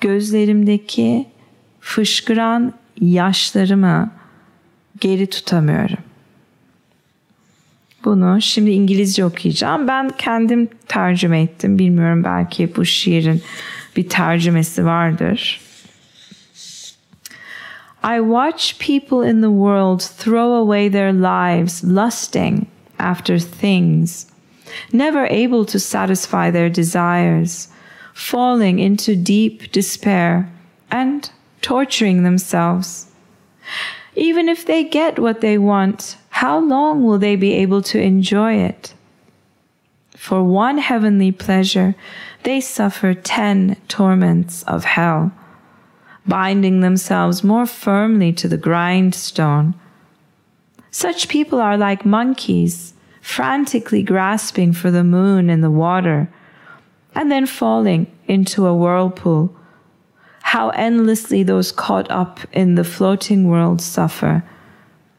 gözlerimdeki 0.01 1.27
fışkıran 1.81 2.73
yaşlarımı 3.01 4.16
geri 5.01 5.27
tutamıyorum. 5.27 5.99
Bunu 8.05 8.43
şimdi 8.43 8.71
İngilizce 8.71 9.25
okuyacağım. 9.25 9.89
Ben 9.89 10.11
kendim 10.19 10.69
tercüme 10.89 11.43
ettim. 11.43 11.79
Bilmiyorum 11.79 12.25
belki 12.25 12.77
bu 12.77 12.85
şiirin 12.85 13.43
bir 13.97 14.09
tercümesi 14.09 14.85
vardır. 14.85 15.61
I 18.05 18.19
watch 18.19 18.79
people 18.79 19.31
in 19.31 19.43
the 19.43 19.49
world 19.49 20.01
throw 20.01 20.53
away 20.53 20.91
their 20.91 21.13
lives 21.13 21.85
lusting 21.85 22.67
after 22.99 23.39
things, 23.39 24.27
never 24.93 25.25
able 25.25 25.67
to 25.67 25.79
satisfy 25.79 26.51
their 26.53 26.75
desires, 26.75 27.69
falling 28.15 28.79
into 28.79 29.17
deep 29.17 29.73
despair 29.73 30.49
and 30.91 31.31
torturing 31.63 32.23
themselves. 32.23 33.07
Even 34.17 34.49
if 34.49 34.65
they 34.65 34.83
get 34.83 35.19
what 35.19 35.43
they 35.43 35.59
want, 35.59 36.17
how 36.31 36.59
long 36.59 37.05
will 37.05 37.19
they 37.19 37.37
be 37.37 37.53
able 37.53 37.83
to 37.83 38.01
enjoy 38.01 38.55
it? 38.55 38.95
For 40.17 40.43
one 40.43 40.79
heavenly 40.79 41.31
pleasure, 41.31 41.95
they 42.43 42.61
suffer 42.63 43.13
ten 43.13 43.77
torments 43.89 44.63
of 44.63 44.85
hell, 44.85 45.33
binding 46.27 46.81
themselves 46.81 47.45
more 47.45 47.67
firmly 47.67 48.33
to 48.33 48.49
the 48.49 48.57
grindstone. 48.57 49.75
Such 50.91 51.29
people 51.29 51.61
are 51.61 51.77
like 51.77 52.07
monkeys, 52.07 52.95
frantically 53.21 54.03
grasping 54.03 54.73
for 54.73 54.91
the 54.91 55.05
moon 55.05 55.51
and 55.51 55.63
the 55.63 55.71
water, 55.71 56.31
and 57.15 57.31
then 57.31 57.45
falling 57.45 58.07
into 58.27 58.67
a 58.67 58.75
whirlpool. 58.75 59.55
How 60.53 60.69
endlessly 60.71 61.45
those 61.45 61.73
caught 61.73 62.11
up 62.11 62.39
in 62.53 62.77
the 62.77 62.85
floating 62.85 63.49
world 63.49 63.81
suffer. 63.81 64.43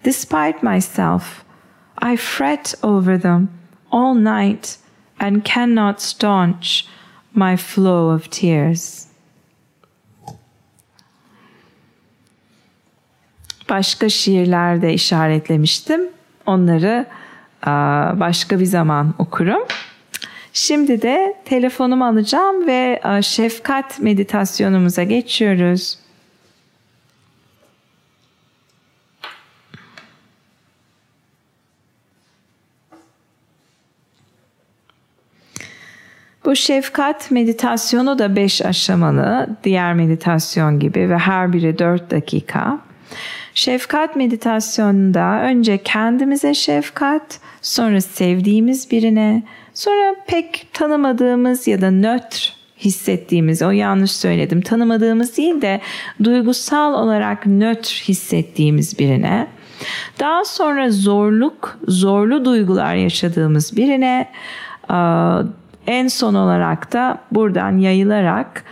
Despite 0.04 0.64
myself, 0.64 1.44
I 2.12 2.16
fret 2.16 2.74
over 2.82 3.18
them 3.18 3.50
all 3.92 4.16
night 4.16 4.78
and 5.20 5.44
cannot 5.44 6.02
staunch 6.02 6.88
my 7.34 7.58
flow 7.58 8.16
of 8.16 8.30
tears. 8.32 9.08
Başka 13.70 14.10
şiirlerde 14.10 14.94
işaretlemiştim. 14.94 16.02
Onları 16.46 17.06
başka 18.20 18.60
bir 18.60 18.66
zaman 18.66 19.14
okurum. 19.18 19.62
Şimdi 20.54 21.02
de 21.02 21.36
telefonumu 21.46 22.06
alacağım 22.06 22.68
ve 22.68 23.02
şefkat 23.22 24.00
meditasyonumuza 24.00 25.04
geçiyoruz. 25.04 25.98
Bu 36.48 36.56
şefkat 36.56 37.32
meditasyonu 37.32 38.20
da 38.20 38.36
beş 38.36 38.62
aşamalı, 38.62 39.50
diğer 39.64 39.94
meditasyon 39.94 40.80
gibi 40.80 41.10
ve 41.10 41.18
her 41.18 41.54
biri 41.54 41.80
dört 41.80 42.12
dakika. 42.12 42.80
Şefkat 43.54 44.16
meditasyonunda 44.16 45.42
önce 45.42 45.78
kendimize 45.84 46.54
şefkat, 46.54 47.40
sonra 47.62 48.02
sevdiğimiz 48.02 48.92
birine, 48.92 49.44
sonra 49.78 50.16
pek 50.28 50.68
tanımadığımız 50.74 51.68
ya 51.68 51.82
da 51.82 51.92
nötr 51.92 52.54
hissettiğimiz, 52.80 53.62
o 53.62 53.72
yanlış 53.72 54.12
söyledim, 54.12 54.62
tanımadığımız 54.62 55.38
değil 55.38 55.62
de 55.62 55.82
duygusal 56.24 56.94
olarak 56.94 57.46
nötr 57.46 58.04
hissettiğimiz 58.08 59.00
birine, 59.00 59.48
daha 60.20 60.46
sonra 60.46 60.90
zorluk, 60.90 61.80
zorlu 61.88 62.46
duygular 62.46 62.96
yaşadığımız 62.96 63.78
birine, 63.78 64.32
en 65.88 66.08
son 66.08 66.34
olarak 66.34 66.94
da 66.94 67.18
buradan 67.32 67.78
yayılarak 67.78 68.64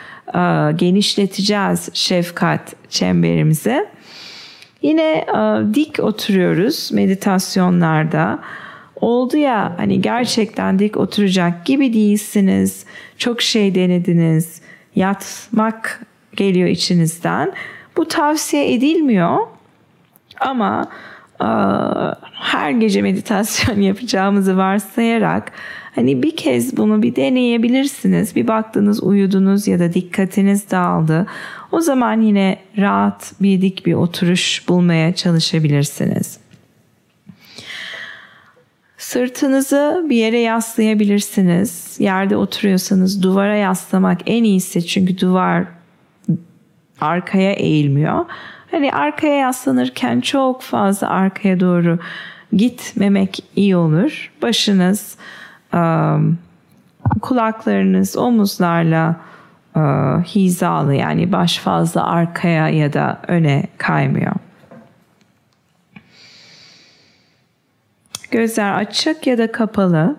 genişleteceğiz 0.75 1.89
şefkat 1.93 2.73
çemberimizi. 2.89 3.87
Yine 4.81 5.25
dik 5.73 5.99
oturuyoruz 5.99 6.91
meditasyonlarda. 6.91 8.39
Oldu 9.01 9.37
ya 9.37 9.73
hani 9.77 10.01
gerçekten 10.01 10.79
dik 10.79 10.97
oturacak 10.97 11.65
gibi 11.65 11.93
değilsiniz. 11.93 12.85
Çok 13.17 13.41
şey 13.41 13.75
denediniz. 13.75 14.61
Yatmak 14.95 16.01
geliyor 16.35 16.69
içinizden. 16.69 17.53
Bu 17.97 18.07
tavsiye 18.07 18.73
edilmiyor. 18.73 19.37
Ama 20.39 20.89
her 22.33 22.71
gece 22.71 23.01
meditasyon 23.01 23.81
yapacağımızı 23.81 24.57
varsayarak 24.57 25.51
Hani 25.95 26.23
bir 26.23 26.35
kez 26.35 26.77
bunu 26.77 27.03
bir 27.03 27.15
deneyebilirsiniz. 27.15 28.35
Bir 28.35 28.47
baktınız 28.47 29.03
uyudunuz 29.03 29.67
ya 29.67 29.79
da 29.79 29.93
dikkatiniz 29.93 30.71
dağıldı. 30.71 31.27
O 31.71 31.81
zaman 31.81 32.21
yine 32.21 32.57
rahat 32.77 33.33
bir 33.41 33.61
dik 33.61 33.85
bir 33.85 33.93
oturuş 33.93 34.69
bulmaya 34.69 35.15
çalışabilirsiniz. 35.15 36.39
Sırtınızı 39.05 40.05
bir 40.09 40.15
yere 40.15 40.39
yaslayabilirsiniz. 40.39 41.95
Yerde 41.99 42.37
oturuyorsanız 42.37 43.23
duvara 43.23 43.55
yaslamak 43.55 44.19
en 44.25 44.43
iyisi 44.43 44.87
çünkü 44.87 45.19
duvar 45.19 45.65
arkaya 47.01 47.51
eğilmiyor. 47.51 48.25
Hani 48.71 48.93
arkaya 48.93 49.35
yaslanırken 49.35 50.21
çok 50.21 50.61
fazla 50.61 51.09
arkaya 51.09 51.59
doğru 51.59 51.99
gitmemek 52.53 53.43
iyi 53.55 53.75
olur. 53.75 54.31
Başınız 54.41 55.17
kulaklarınız 57.21 58.17
omuzlarla 58.17 59.15
hizalı 60.35 60.95
yani 60.95 61.31
baş 61.31 61.57
fazla 61.57 62.07
arkaya 62.07 62.69
ya 62.69 62.93
da 62.93 63.21
öne 63.27 63.67
kaymıyor. 63.77 64.35
Gözler 68.35 68.73
açık 68.73 69.27
ya 69.27 69.37
da 69.37 69.51
kapalı. 69.51 70.15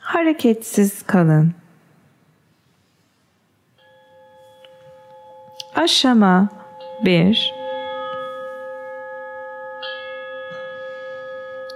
Hareketsiz 0.00 1.02
kalın. 1.02 1.54
Aşama 5.74 6.48
1 7.04 7.54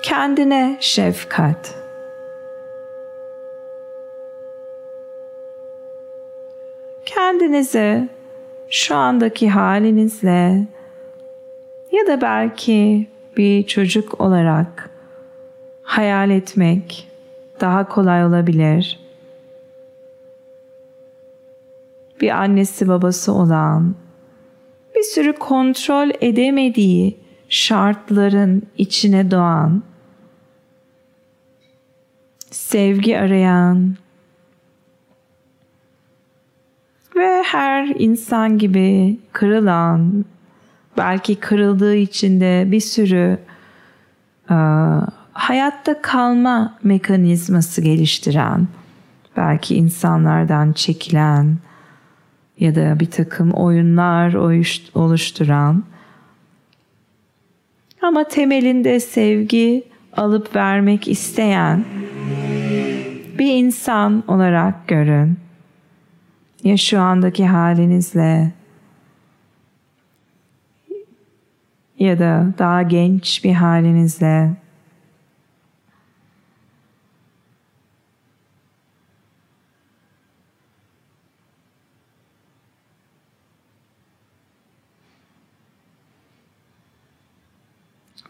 kendine 0.02 0.76
şefkat. 0.80 1.74
Kendinize 7.06 8.17
şu 8.70 8.96
andaki 8.96 9.50
halinizle 9.50 10.66
ya 11.92 12.06
da 12.06 12.20
belki 12.20 13.06
bir 13.36 13.66
çocuk 13.66 14.20
olarak 14.20 14.90
hayal 15.82 16.30
etmek 16.30 17.08
daha 17.60 17.88
kolay 17.88 18.24
olabilir. 18.24 19.00
Bir 22.20 22.30
annesi 22.30 22.88
babası 22.88 23.32
olan, 23.32 23.94
bir 24.96 25.02
sürü 25.02 25.32
kontrol 25.32 26.10
edemediği 26.20 27.16
şartların 27.48 28.62
içine 28.78 29.30
doğan 29.30 29.82
sevgi 32.50 33.18
arayan 33.18 33.96
ve 37.18 37.42
her 37.42 37.86
insan 37.86 38.58
gibi 38.58 39.18
kırılan, 39.32 40.24
belki 40.98 41.34
kırıldığı 41.34 41.96
içinde 41.96 42.64
bir 42.70 42.80
sürü 42.80 43.38
e, 44.50 44.56
hayatta 45.32 46.02
kalma 46.02 46.78
mekanizması 46.82 47.80
geliştiren, 47.80 48.68
belki 49.36 49.76
insanlardan 49.76 50.72
çekilen 50.72 51.58
ya 52.58 52.74
da 52.74 53.00
bir 53.00 53.10
takım 53.10 53.50
oyunlar 53.50 54.34
oluşturan 54.94 55.84
ama 58.02 58.24
temelinde 58.24 59.00
sevgi 59.00 59.84
alıp 60.16 60.56
vermek 60.56 61.08
isteyen 61.08 61.84
bir 63.38 63.54
insan 63.54 64.24
olarak 64.28 64.88
görün. 64.88 65.47
Ya 66.64 66.76
şu 66.76 67.00
andaki 67.00 67.46
halinizle? 67.46 68.52
Ya 71.98 72.18
da 72.18 72.46
daha 72.58 72.82
genç 72.82 73.44
bir 73.44 73.52
halinizle? 73.52 74.50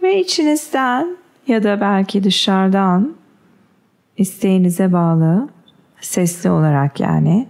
Ve 0.02 0.20
içinizden 0.20 1.16
ya 1.46 1.62
da 1.62 1.80
belki 1.80 2.24
dışarıdan 2.24 3.14
isteğinize 4.16 4.92
bağlı 4.92 5.48
sesli 6.00 6.50
olarak 6.50 7.00
yani 7.00 7.46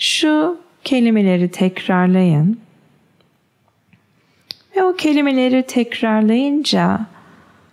şu 0.00 0.58
kelimeleri 0.84 1.50
tekrarlayın. 1.50 2.60
Ve 4.76 4.82
o 4.82 4.96
kelimeleri 4.96 5.66
tekrarlayınca 5.66 7.06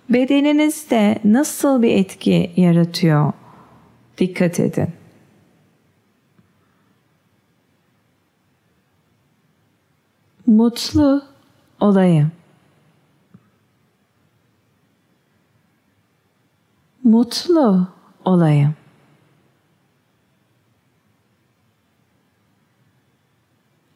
bedeninizde 0.10 1.20
nasıl 1.24 1.82
bir 1.82 1.92
etki 1.92 2.52
yaratıyor? 2.56 3.34
Dikkat 4.18 4.60
edin. 4.60 4.88
mutlu 10.48 11.22
olayım. 11.80 12.32
Mutlu 17.04 17.88
olayım. 18.26 18.76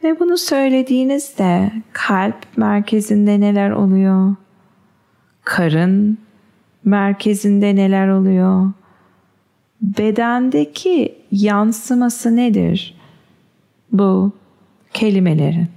Ve 0.03 0.19
bunu 0.19 0.37
söylediğinizde 0.37 1.71
kalp 1.93 2.57
merkezinde 2.57 3.39
neler 3.39 3.71
oluyor? 3.71 4.35
Karın 5.43 6.17
merkezinde 6.85 7.75
neler 7.75 8.07
oluyor? 8.07 8.71
Bedendeki 9.81 11.15
yansıması 11.31 12.35
nedir? 12.35 12.95
Bu 13.91 14.31
kelimelerin. 14.93 15.67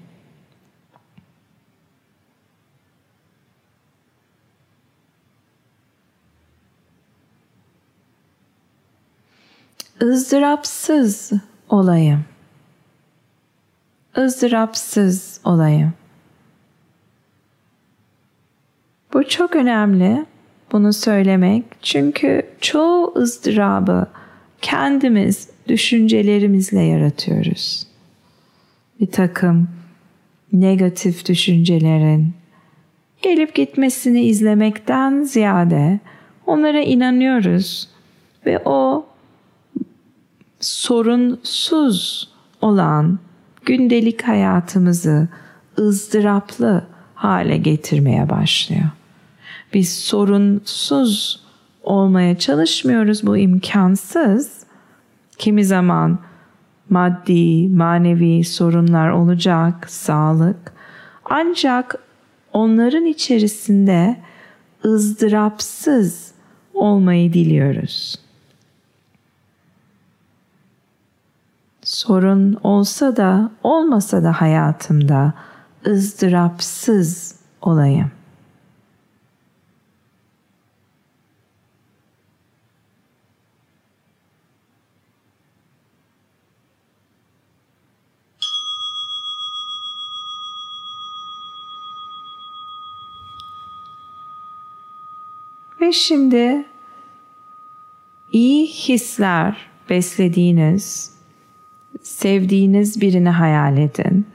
ızdırapsız 10.02 11.32
olayım. 11.68 12.24
Izdırapsız 14.18 15.40
olayım. 15.44 15.92
Bu 19.12 19.28
çok 19.28 19.56
önemli 19.56 20.26
bunu 20.72 20.92
söylemek 20.92 21.64
çünkü 21.82 22.42
çoğu 22.60 23.14
ızdırabı 23.16 24.06
kendimiz 24.62 25.48
düşüncelerimizle 25.68 26.80
yaratıyoruz. 26.80 27.86
Bir 29.00 29.06
takım 29.06 29.68
negatif 30.52 31.28
düşüncelerin 31.28 32.32
gelip 33.22 33.54
gitmesini 33.54 34.22
izlemekten 34.22 35.22
ziyade 35.22 36.00
onlara 36.46 36.80
inanıyoruz 36.80 37.88
ve 38.46 38.62
o 38.64 39.06
sorunsuz 40.60 42.30
olan 42.60 43.18
gündelik 43.66 44.22
hayatımızı 44.22 45.28
ızdıraplı 45.78 46.84
hale 47.14 47.56
getirmeye 47.56 48.30
başlıyor. 48.30 48.88
Biz 49.74 49.92
sorunsuz 49.98 51.44
olmaya 51.82 52.38
çalışmıyoruz. 52.38 53.26
Bu 53.26 53.36
imkansız. 53.36 54.64
Kimi 55.38 55.64
zaman 55.64 56.18
maddi, 56.90 57.68
manevi 57.68 58.44
sorunlar 58.44 59.10
olacak, 59.10 59.90
sağlık. 59.90 60.72
Ancak 61.24 61.94
onların 62.52 63.04
içerisinde 63.04 64.16
ızdırapsız 64.84 66.32
olmayı 66.74 67.32
diliyoruz. 67.32 68.23
Sorun 71.94 72.58
olsa 72.62 73.16
da 73.16 73.50
olmasa 73.62 74.22
da 74.22 74.32
hayatımda 74.32 75.34
ızdırapsız 75.86 77.36
olayım. 77.62 78.10
Ve 95.80 95.92
şimdi 95.92 96.66
iyi 98.32 98.66
hisler 98.66 99.70
beslediğiniz 99.90 101.13
sevdiğiniz 102.04 103.00
birini 103.00 103.28
hayal 103.28 103.78
edin. 103.78 104.26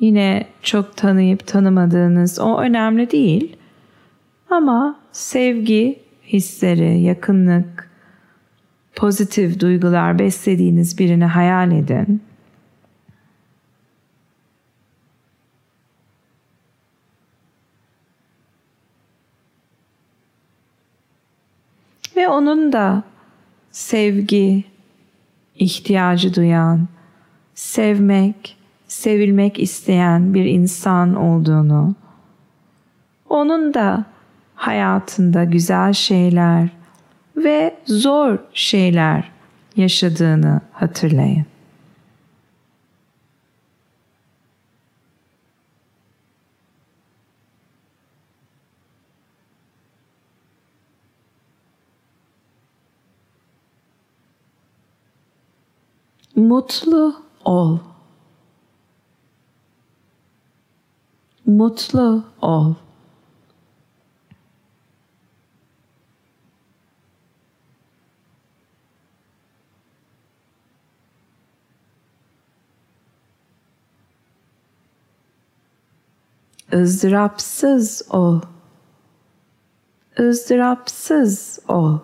Yine 0.00 0.46
çok 0.62 0.96
tanıyıp 0.96 1.46
tanımadığınız 1.46 2.38
o 2.40 2.58
önemli 2.58 3.10
değil. 3.10 3.56
Ama 4.50 5.00
sevgi 5.12 5.98
hisleri, 6.26 7.00
yakınlık, 7.00 7.90
pozitif 8.96 9.60
duygular 9.60 10.18
beslediğiniz 10.18 10.98
birini 10.98 11.24
hayal 11.24 11.72
edin. 11.72 12.22
Ve 22.16 22.28
onun 22.28 22.72
da 22.72 23.02
sevgi, 23.70 24.64
ihtiyacı 25.54 26.34
duyan, 26.34 26.88
sevmek, 27.54 28.56
sevilmek 28.88 29.58
isteyen 29.58 30.34
bir 30.34 30.44
insan 30.44 31.14
olduğunu, 31.14 31.94
onun 33.28 33.74
da 33.74 34.04
hayatında 34.54 35.44
güzel 35.44 35.92
şeyler 35.92 36.68
ve 37.36 37.74
zor 37.86 38.38
şeyler 38.52 39.30
yaşadığını 39.76 40.60
hatırlayın. 40.72 41.46
Mutlu 56.36 57.14
ol. 57.44 57.78
Mutlu 61.46 62.24
ol. 62.42 62.74
ızdırapsız 76.74 78.02
ol. 78.10 78.40
ızdırapsız 80.20 81.58
ol. 81.68 81.98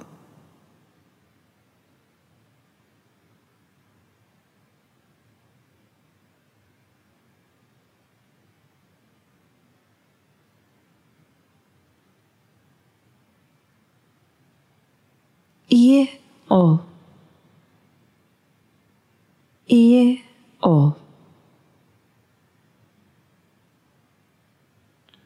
İyi 15.71 16.09
ol. 16.51 16.79
İyi 19.69 20.21
ol. 20.63 20.93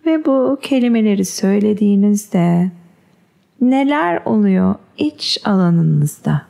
Ve 0.06 0.24
bu 0.24 0.58
kelimeleri 0.62 1.24
söylediğinizde 1.24 2.70
neler 3.60 4.22
oluyor 4.24 4.74
iç 4.98 5.40
alanınızda? 5.44 6.42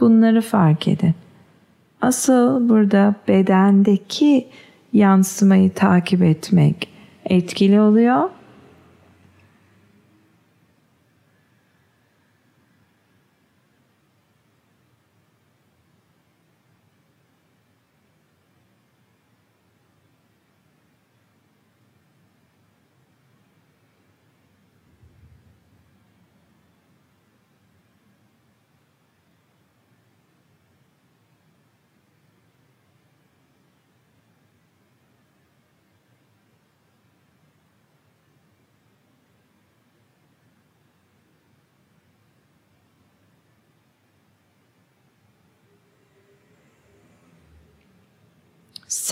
Bunları 0.00 0.40
fark 0.40 0.88
edin. 0.88 1.14
Asıl 2.00 2.68
burada 2.68 3.14
bedendeki 3.28 4.48
yansımayı 4.92 5.74
takip 5.74 6.22
etmek 6.22 6.88
etkili 7.24 7.80
oluyor 7.80 8.30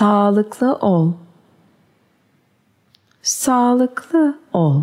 sağlıklı 0.01 0.77
ol. 0.77 1.13
sağlıklı 3.23 4.39
ol. 4.53 4.83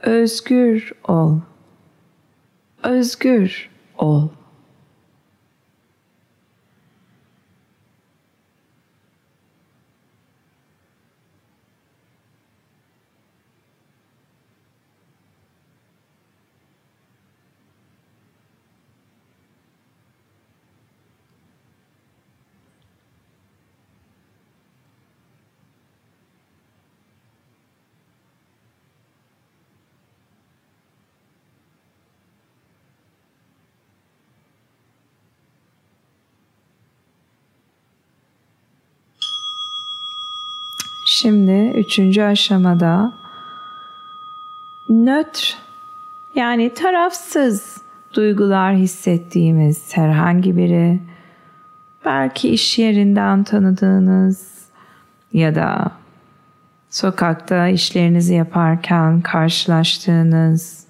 Özgür 0.00 0.92
ol. 1.08 1.40
Özgür 2.82 3.70
ol. 3.98 4.28
Şimdi 41.26 41.78
üçüncü 41.78 42.22
aşamada. 42.22 43.12
Nötr 44.88 45.56
yani 46.34 46.74
tarafsız 46.74 47.82
duygular 48.14 48.74
hissettiğimiz 48.74 49.96
herhangi 49.96 50.56
biri 50.56 51.00
belki 52.04 52.48
iş 52.48 52.78
yerinden 52.78 53.44
tanıdığınız 53.44 54.68
ya 55.32 55.54
da 55.54 55.90
sokakta 56.90 57.68
işlerinizi 57.68 58.34
yaparken 58.34 59.20
karşılaştığınız 59.20 60.86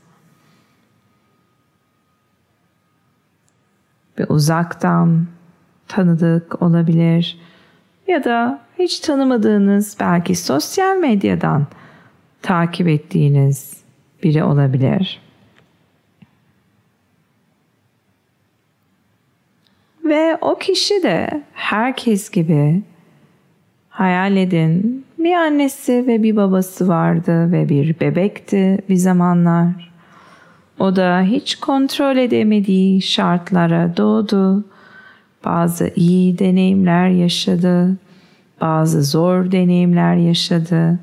bir 4.18 4.27
uzaktan 4.29 5.27
tanıdık 5.88 6.62
olabilir 6.62 7.38
ya 8.09 8.25
da 8.25 8.61
hiç 8.79 9.01
tanımadığınız 9.01 9.97
belki 10.01 10.35
sosyal 10.35 10.97
medyadan 10.97 11.66
takip 12.42 12.88
ettiğiniz 12.88 13.77
biri 14.23 14.45
olabilir. 14.45 15.21
Ve 20.05 20.38
o 20.40 20.59
kişi 20.59 21.03
de 21.03 21.42
herkes 21.53 22.31
gibi 22.31 22.83
hayal 23.88 24.37
edin 24.37 25.05
bir 25.19 25.35
annesi 25.35 26.05
ve 26.07 26.23
bir 26.23 26.37
babası 26.37 26.88
vardı 26.88 27.53
ve 27.53 27.69
bir 27.69 28.01
bebekti 28.01 28.79
bir 28.88 28.97
zamanlar. 28.97 29.92
O 30.79 30.97
da 30.97 31.21
hiç 31.21 31.57
kontrol 31.57 32.16
edemediği 32.16 33.03
şartlara 33.03 33.97
doğdu. 33.97 34.64
Bazı 35.46 35.92
iyi 35.96 36.38
deneyimler 36.38 37.09
yaşadı 37.09 37.96
bazı 38.61 39.02
zor 39.02 39.52
deneyimler 39.52 40.16
yaşadı 40.16 40.98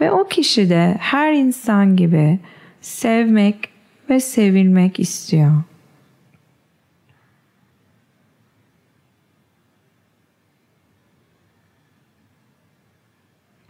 ve 0.00 0.12
o 0.12 0.24
kişi 0.24 0.70
de 0.70 0.96
her 0.98 1.32
insan 1.32 1.96
gibi 1.96 2.38
sevmek 2.80 3.68
ve 4.10 4.20
sevilmek 4.20 5.00
istiyor. 5.00 5.52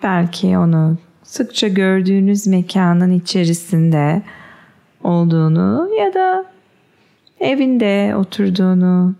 Belki 0.02 0.59
onu 0.59 0.98
sıkça 1.22 1.68
gördüğünüz 1.68 2.46
mekanın 2.46 3.11
içerisinde 3.11 4.22
olduğunu 5.05 5.88
ya 5.98 6.14
da 6.14 6.44
evinde 7.40 8.16
oturduğunu 8.16 9.14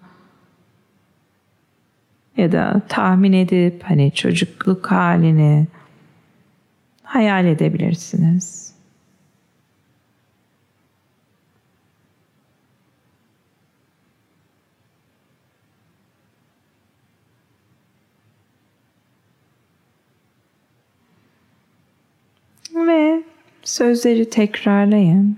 ya 2.37 2.53
da 2.53 2.83
tahmin 2.89 3.33
edip 3.33 3.83
hani 3.83 4.13
çocukluk 4.15 4.91
halini 4.91 5.67
hayal 7.03 7.45
edebilirsiniz. 7.47 8.67
Ve 22.75 23.23
sözleri 23.65 24.31
tekrarlayın. 24.31 25.37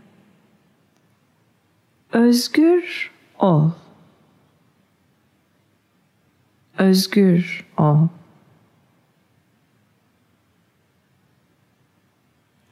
Özgür 2.13 3.11
ol 3.39 3.71
özgür 6.79 7.67
ol. 7.79 8.09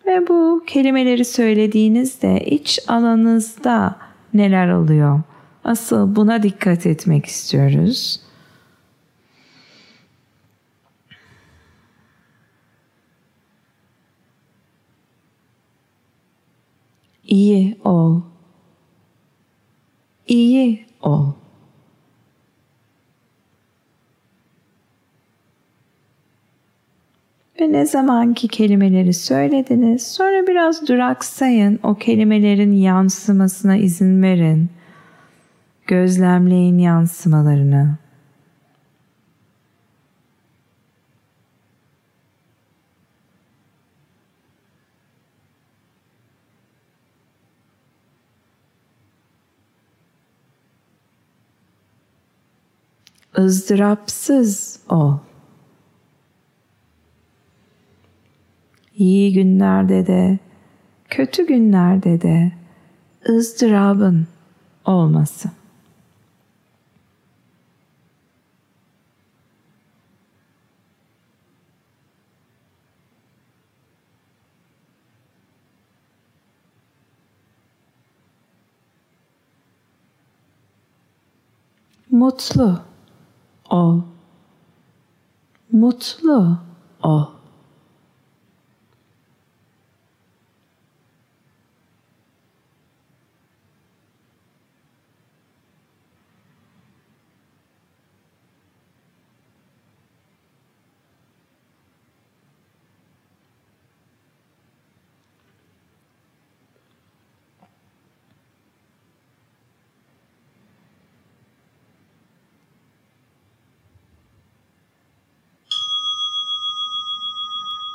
Ve 0.07 0.29
bu 0.29 0.65
kelimeleri 0.67 1.25
söylediğinizde 1.25 2.45
iç 2.47 2.79
alanınızda 2.89 3.97
neler 4.35 4.69
oluyor? 4.69 5.23
Asıl 5.65 6.17
buna 6.17 6.43
dikkat 6.43 6.87
etmek 6.87 7.27
istiyoruz. 7.27 8.21
İyi 17.25 17.79
ol. 17.85 18.21
İyi 20.29 20.87
ol. 21.03 21.33
Ve 27.61 27.73
ne 27.73 27.87
zamanki 27.87 28.49
kelimeleri 28.49 29.13
söylediniz 29.13 30.07
sonra 30.07 30.47
biraz 30.47 30.89
duraksayın 30.89 31.79
o 31.83 31.95
kelimelerin 31.95 32.73
yansımasına 32.73 33.77
izin 33.77 34.23
verin. 34.23 34.71
Gözlemleyin 35.87 36.79
yansımalarını. 36.79 37.97
ızdırapsız 53.39 54.81
ol. 54.89 55.19
İyi 58.97 59.33
günlerde 59.33 60.07
de, 60.07 60.39
kötü 61.09 61.47
günlerde 61.47 62.21
de 62.23 62.53
ızdırabın 63.29 64.27
olmasın. 64.85 65.51
Mutlu 82.11 82.81
ol. 83.71 84.01
Mutlu 85.73 86.59
ol. 87.03 87.36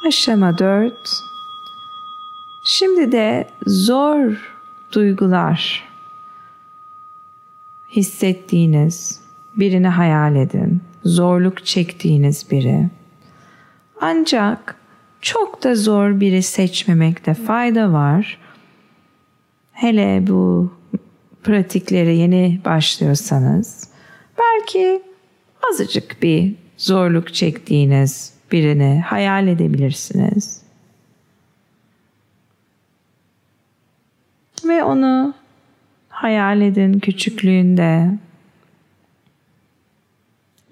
Aşama 0.08 0.58
4. 0.58 0.94
Şimdi 2.64 3.12
de 3.12 3.48
zor 3.66 4.54
duygular 4.92 5.84
hissettiğiniz 7.90 9.22
birini 9.56 9.88
hayal 9.88 10.36
edin. 10.36 10.82
Zorluk 11.06 11.66
çektiğiniz 11.66 12.52
biri. 12.52 12.90
Ancak 14.02 14.76
çok 15.22 15.64
da 15.64 15.76
zor 15.76 16.20
biri 16.20 16.44
seçmemekte 16.44 17.34
fayda 17.34 17.94
var. 17.94 18.38
Hele 19.72 20.28
bu 20.28 20.74
pratiklere 21.44 22.14
yeni 22.14 22.62
başlıyorsanız 22.66 23.90
belki 24.40 25.02
azıcık 25.72 26.24
bir 26.24 26.56
zorluk 26.78 27.34
çektiğiniz 27.34 28.41
birini 28.52 29.02
hayal 29.06 29.48
edebilirsiniz. 29.48 30.62
Ve 34.66 34.84
onu 34.84 35.34
hayal 36.10 36.62
edin 36.62 37.00
küçüklüğünde. 37.00 38.18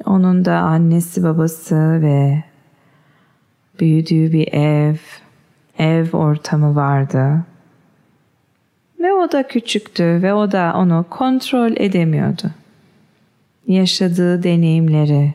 Onun 0.06 0.46
da 0.46 0.58
annesi 0.58 1.24
babası 1.24 2.02
ve 2.02 2.44
büyüdüğü 3.80 4.32
bir 4.32 4.54
ev, 4.54 4.96
ev 5.80 6.18
ortamı 6.18 6.76
vardı. 6.76 7.46
Ve 9.00 9.14
o 9.14 9.32
da 9.32 9.48
küçüktü 9.48 10.04
ve 10.04 10.34
o 10.34 10.52
da 10.52 10.74
onu 10.78 11.06
kontrol 11.10 11.72
edemiyordu. 11.76 12.52
Yaşadığı 13.68 14.44
deneyimleri 14.44 15.34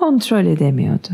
kontrol 0.00 0.46
edemiyordu. 0.46 1.08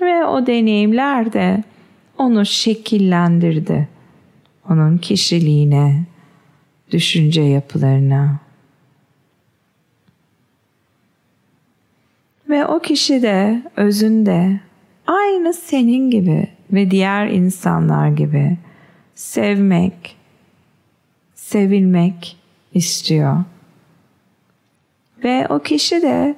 Ve 0.00 0.24
o 0.24 0.46
deneyimler 0.46 1.32
de 1.32 1.64
onu 2.18 2.46
şekillendirdi. 2.46 3.88
Onun 4.68 4.98
kişiliğine, 4.98 6.04
düşünce 6.90 7.42
yapılarına. 7.42 8.40
Ve 12.48 12.66
o 12.66 12.78
kişi 12.78 13.22
de 13.22 13.62
özünde 13.76 14.60
aynı 15.06 15.54
senin 15.54 16.10
gibi 16.10 16.48
ve 16.72 16.90
diğer 16.90 17.28
insanlar 17.28 18.08
gibi 18.08 18.58
sevmek, 19.20 20.16
sevilmek 21.34 22.36
istiyor. 22.74 23.44
Ve 25.24 25.46
o 25.48 25.58
kişi 25.58 26.02
de 26.02 26.36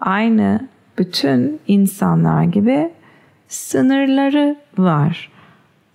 aynı 0.00 0.68
bütün 0.98 1.60
insanlar 1.66 2.44
gibi 2.44 2.90
sınırları 3.48 4.56
var. 4.78 5.30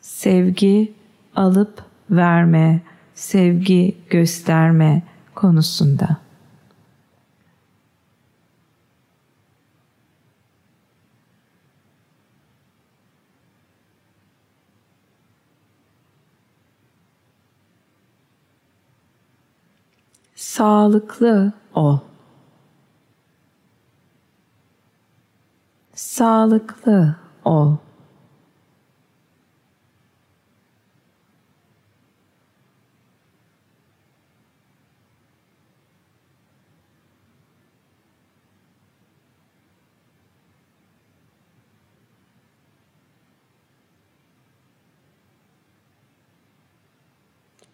Sevgi 0.01 0.93
alıp 1.35 1.83
verme, 2.09 2.81
sevgi 3.13 3.95
gösterme 4.09 5.01
konusunda. 5.35 6.17
Sağlıklı 20.35 21.53
ol. 21.73 21.97
Sağlıklı 25.95 27.15
ol. 27.45 27.75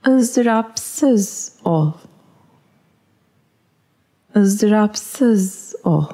ızdırapsız 0.07 1.53
ol. 1.63 1.91
Izdırapsız 4.35 5.75
ol. 5.83 6.05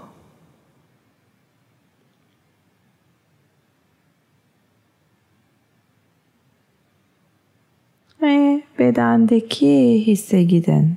Ve 8.21 8.63
bedendeki 8.79 10.07
hisse 10.07 10.43
gidin. 10.43 10.95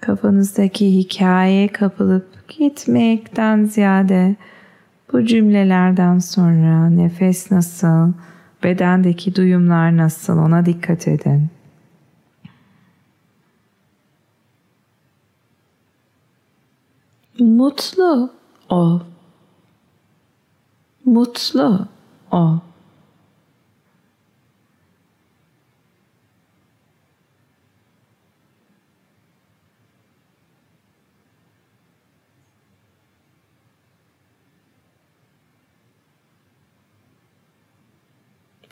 Kafanızdaki 0.00 0.94
hikaye 0.94 1.68
kapılıp 1.68 2.48
gitmekten 2.48 3.64
ziyade 3.64 4.36
bu 5.12 5.24
cümlelerden 5.24 6.18
sonra 6.18 6.90
nefes 6.90 7.50
nasıl, 7.50 8.12
bedendeki 8.64 9.36
duyumlar 9.36 9.96
nasıl 9.96 10.38
ona 10.38 10.66
dikkat 10.66 11.08
edin. 11.08 11.48
Mutlu 17.42 18.30
ol. 18.68 19.00
Mutlu 21.04 21.88
ol. 22.30 22.58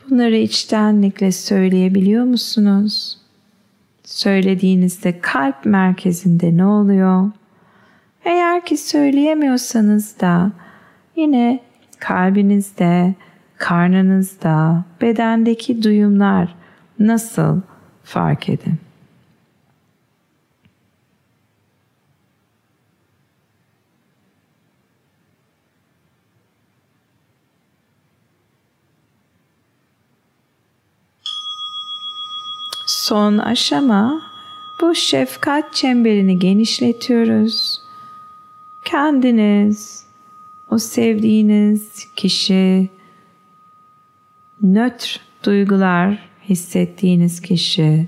Bunları 0.09 0.35
içtenlikle 0.35 1.31
söyleyebiliyor 1.31 2.23
musunuz? 2.23 3.17
Söylediğinizde 4.03 5.19
kalp 5.19 5.65
merkezinde 5.65 6.57
ne 6.57 6.65
oluyor? 6.65 7.31
Eğer 8.25 8.65
ki 8.65 8.77
söyleyemiyorsanız 8.77 10.19
da 10.19 10.51
yine 11.15 11.59
kalbinizde, 11.99 13.15
karnınızda, 13.57 14.83
bedendeki 15.01 15.83
duyumlar 15.83 16.55
nasıl 16.99 17.61
fark 18.03 18.49
edin. 18.49 18.77
Son 32.87 33.37
aşama 33.37 34.21
bu 34.81 34.95
şefkat 34.95 35.73
çemberini 35.73 36.39
genişletiyoruz 36.39 37.80
kendiniz, 38.91 40.05
o 40.69 40.77
sevdiğiniz 40.77 42.07
kişi, 42.15 42.89
nötr 44.61 45.19
duygular 45.43 46.29
hissettiğiniz 46.49 47.41
kişi, 47.41 48.07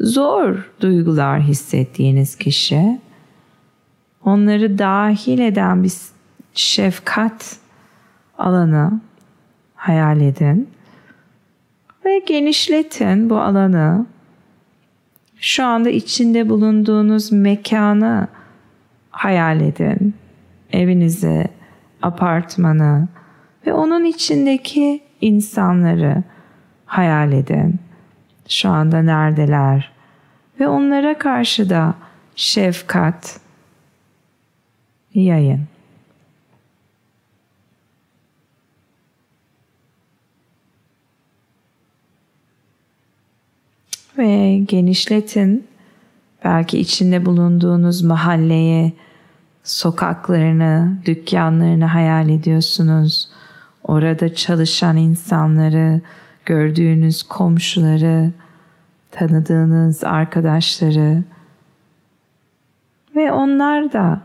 zor 0.00 0.70
duygular 0.80 1.40
hissettiğiniz 1.40 2.36
kişi, 2.36 3.00
onları 4.24 4.78
dahil 4.78 5.38
eden 5.38 5.84
bir 5.84 5.92
şefkat 6.54 7.56
alanı 8.38 9.00
hayal 9.74 10.20
edin 10.20 10.68
ve 12.04 12.18
genişletin 12.18 13.30
bu 13.30 13.38
alanı. 13.40 14.06
Şu 15.40 15.64
anda 15.64 15.90
içinde 15.90 16.48
bulunduğunuz 16.48 17.32
mekanı 17.32 18.28
hayal 19.16 19.60
edin. 19.60 20.14
Evinizi, 20.72 21.48
apartmanı 22.02 23.08
ve 23.66 23.72
onun 23.72 24.04
içindeki 24.04 25.02
insanları 25.20 26.22
hayal 26.86 27.32
edin. 27.32 27.78
Şu 28.48 28.68
anda 28.68 29.02
neredeler? 29.02 29.92
Ve 30.60 30.68
onlara 30.68 31.18
karşı 31.18 31.70
da 31.70 31.94
şefkat 32.36 33.40
yayın. 35.14 35.64
Ve 44.18 44.58
genişletin 44.58 45.66
Belki 46.46 46.78
içinde 46.78 47.26
bulunduğunuz 47.26 48.02
mahalleyi, 48.02 48.92
sokaklarını, 49.66 50.98
dükkanlarını 51.04 51.84
hayal 51.84 52.28
ediyorsunuz. 52.28 53.28
Orada 53.84 54.34
çalışan 54.34 54.96
insanları, 54.96 56.00
gördüğünüz 56.44 57.22
komşuları, 57.22 58.32
tanıdığınız 59.10 60.04
arkadaşları 60.04 61.22
ve 63.16 63.32
onlar 63.32 63.92
da 63.92 64.20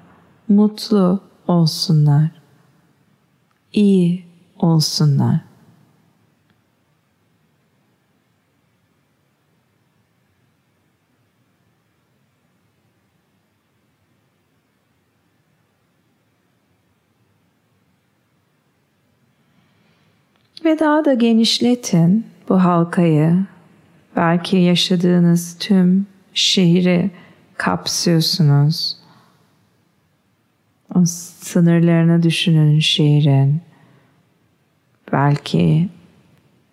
mutlu 0.48 1.20
olsunlar. 1.48 2.30
iyi 3.74 4.26
olsunlar. 4.60 5.51
Ve 20.66 20.80
daha 20.80 21.06
da 21.06 21.14
genişletin 21.14 22.26
bu 22.50 22.64
halkayı. 22.64 23.46
Belki 24.16 24.58
yaşadığınız 24.58 25.58
tüm 25.60 26.08
şehri 26.34 27.12
kapsıyorsunuz. 27.58 28.98
O 30.96 31.06
sınırlarını 31.06 32.24
düşünün 32.24 32.80
şehrin. 32.80 33.62
Belki 35.12 35.90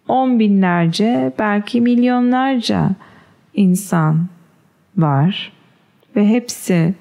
on 0.08 0.38
binlerce, 0.38 1.32
belki 1.38 1.80
milyonlarca 1.80 2.90
insan 3.54 4.28
var 4.96 5.52
ve 6.16 6.28
hepsi 6.28 6.94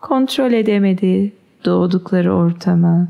kontrol 0.00 0.52
edemedi 0.52 1.32
doğdukları 1.64 2.34
ortamı. 2.34 3.08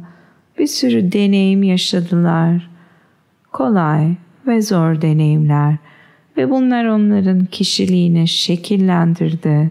Bir 0.58 0.66
sürü 0.66 1.12
deneyim 1.12 1.62
yaşadılar. 1.62 2.70
Kolay 3.52 4.16
ve 4.46 4.62
zor 4.62 5.02
deneyimler 5.02 5.76
ve 6.36 6.50
bunlar 6.50 6.84
onların 6.84 7.44
kişiliğini 7.44 8.28
şekillendirdi. 8.28 9.70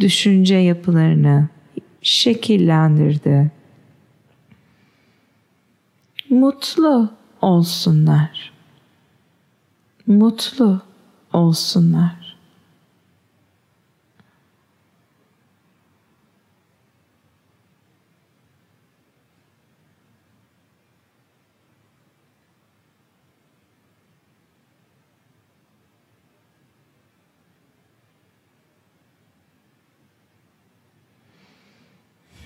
Düşünce 0.00 0.54
yapılarını 0.54 1.48
şekillendirdi. 2.02 3.50
Mutlu 6.30 7.10
olsunlar. 7.42 8.52
Mutlu 10.06 10.80
olsunlar. 11.32 12.23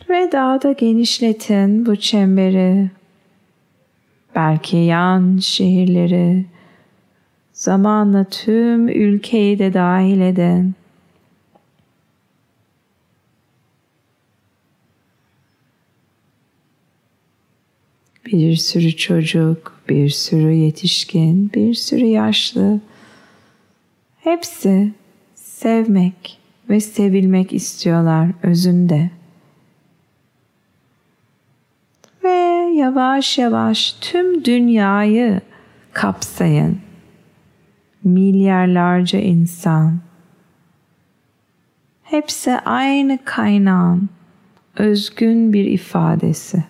Ve 0.09 0.33
daha 0.33 0.63
da 0.63 0.73
genişletin 0.73 1.87
bu 1.87 1.97
çemberi. 1.97 2.91
Belki 4.35 4.77
yan 4.77 5.39
şehirleri, 5.39 6.47
zamanla 7.53 8.25
tüm 8.25 8.89
ülkeyi 8.89 9.59
de 9.59 9.75
dahil 9.75 10.21
edin. 10.21 10.75
Bir 18.27 18.57
sürü 18.57 18.97
çocuk, 18.97 19.81
bir 19.89 20.09
sürü 20.09 20.53
yetişkin, 20.53 21.53
bir 21.55 21.75
sürü 21.75 22.05
yaşlı. 22.05 22.81
Hepsi 24.21 24.93
sevmek 25.35 26.39
ve 26.71 26.81
sevilmek 26.81 27.53
istiyorlar 27.53 28.31
özünde. 28.43 29.18
Yavaş 32.79 33.39
yavaş 33.39 33.93
tüm 34.01 34.45
dünyayı 34.45 35.41
kapsayın. 35.93 36.81
Milyarlarca 38.05 39.19
insan. 39.19 39.99
Hepsi 42.03 42.59
aynı 42.59 43.19
kaynağın 43.25 44.09
özgün 44.77 45.53
bir 45.53 45.65
ifadesi. 45.65 46.65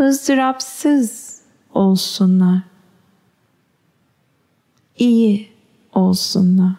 ızdırapsız 0.00 1.40
olsunlar. 1.74 2.60
İyi 4.98 5.48
olsunlar. 5.92 6.72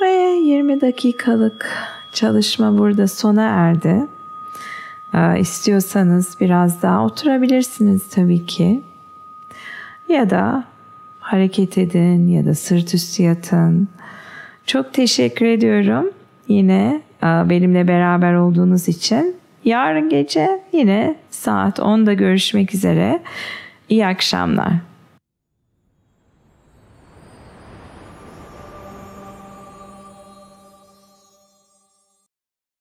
Ve 0.00 0.33
20 0.44 0.80
dakikalık 0.80 1.70
çalışma 2.12 2.78
burada 2.78 3.08
sona 3.08 3.42
erdi. 3.42 4.06
Ee, 5.14 5.40
istiyorsanız 5.40 6.36
biraz 6.40 6.82
daha 6.82 7.04
oturabilirsiniz 7.04 8.08
tabii 8.08 8.46
ki. 8.46 8.82
Ya 10.08 10.30
da 10.30 10.64
hareket 11.20 11.78
edin 11.78 12.28
ya 12.28 12.46
da 12.46 12.54
sırt 12.54 12.94
üstü 12.94 13.22
yatın. 13.22 13.88
Çok 14.66 14.94
teşekkür 14.94 15.46
ediyorum 15.46 16.10
yine 16.48 17.02
e, 17.22 17.26
benimle 17.26 17.88
beraber 17.88 18.34
olduğunuz 18.34 18.88
için. 18.88 19.36
Yarın 19.64 20.08
gece 20.08 20.62
yine 20.72 21.16
saat 21.30 21.78
10'da 21.78 22.12
görüşmek 22.12 22.74
üzere. 22.74 23.22
İyi 23.88 24.06
akşamlar. 24.06 24.72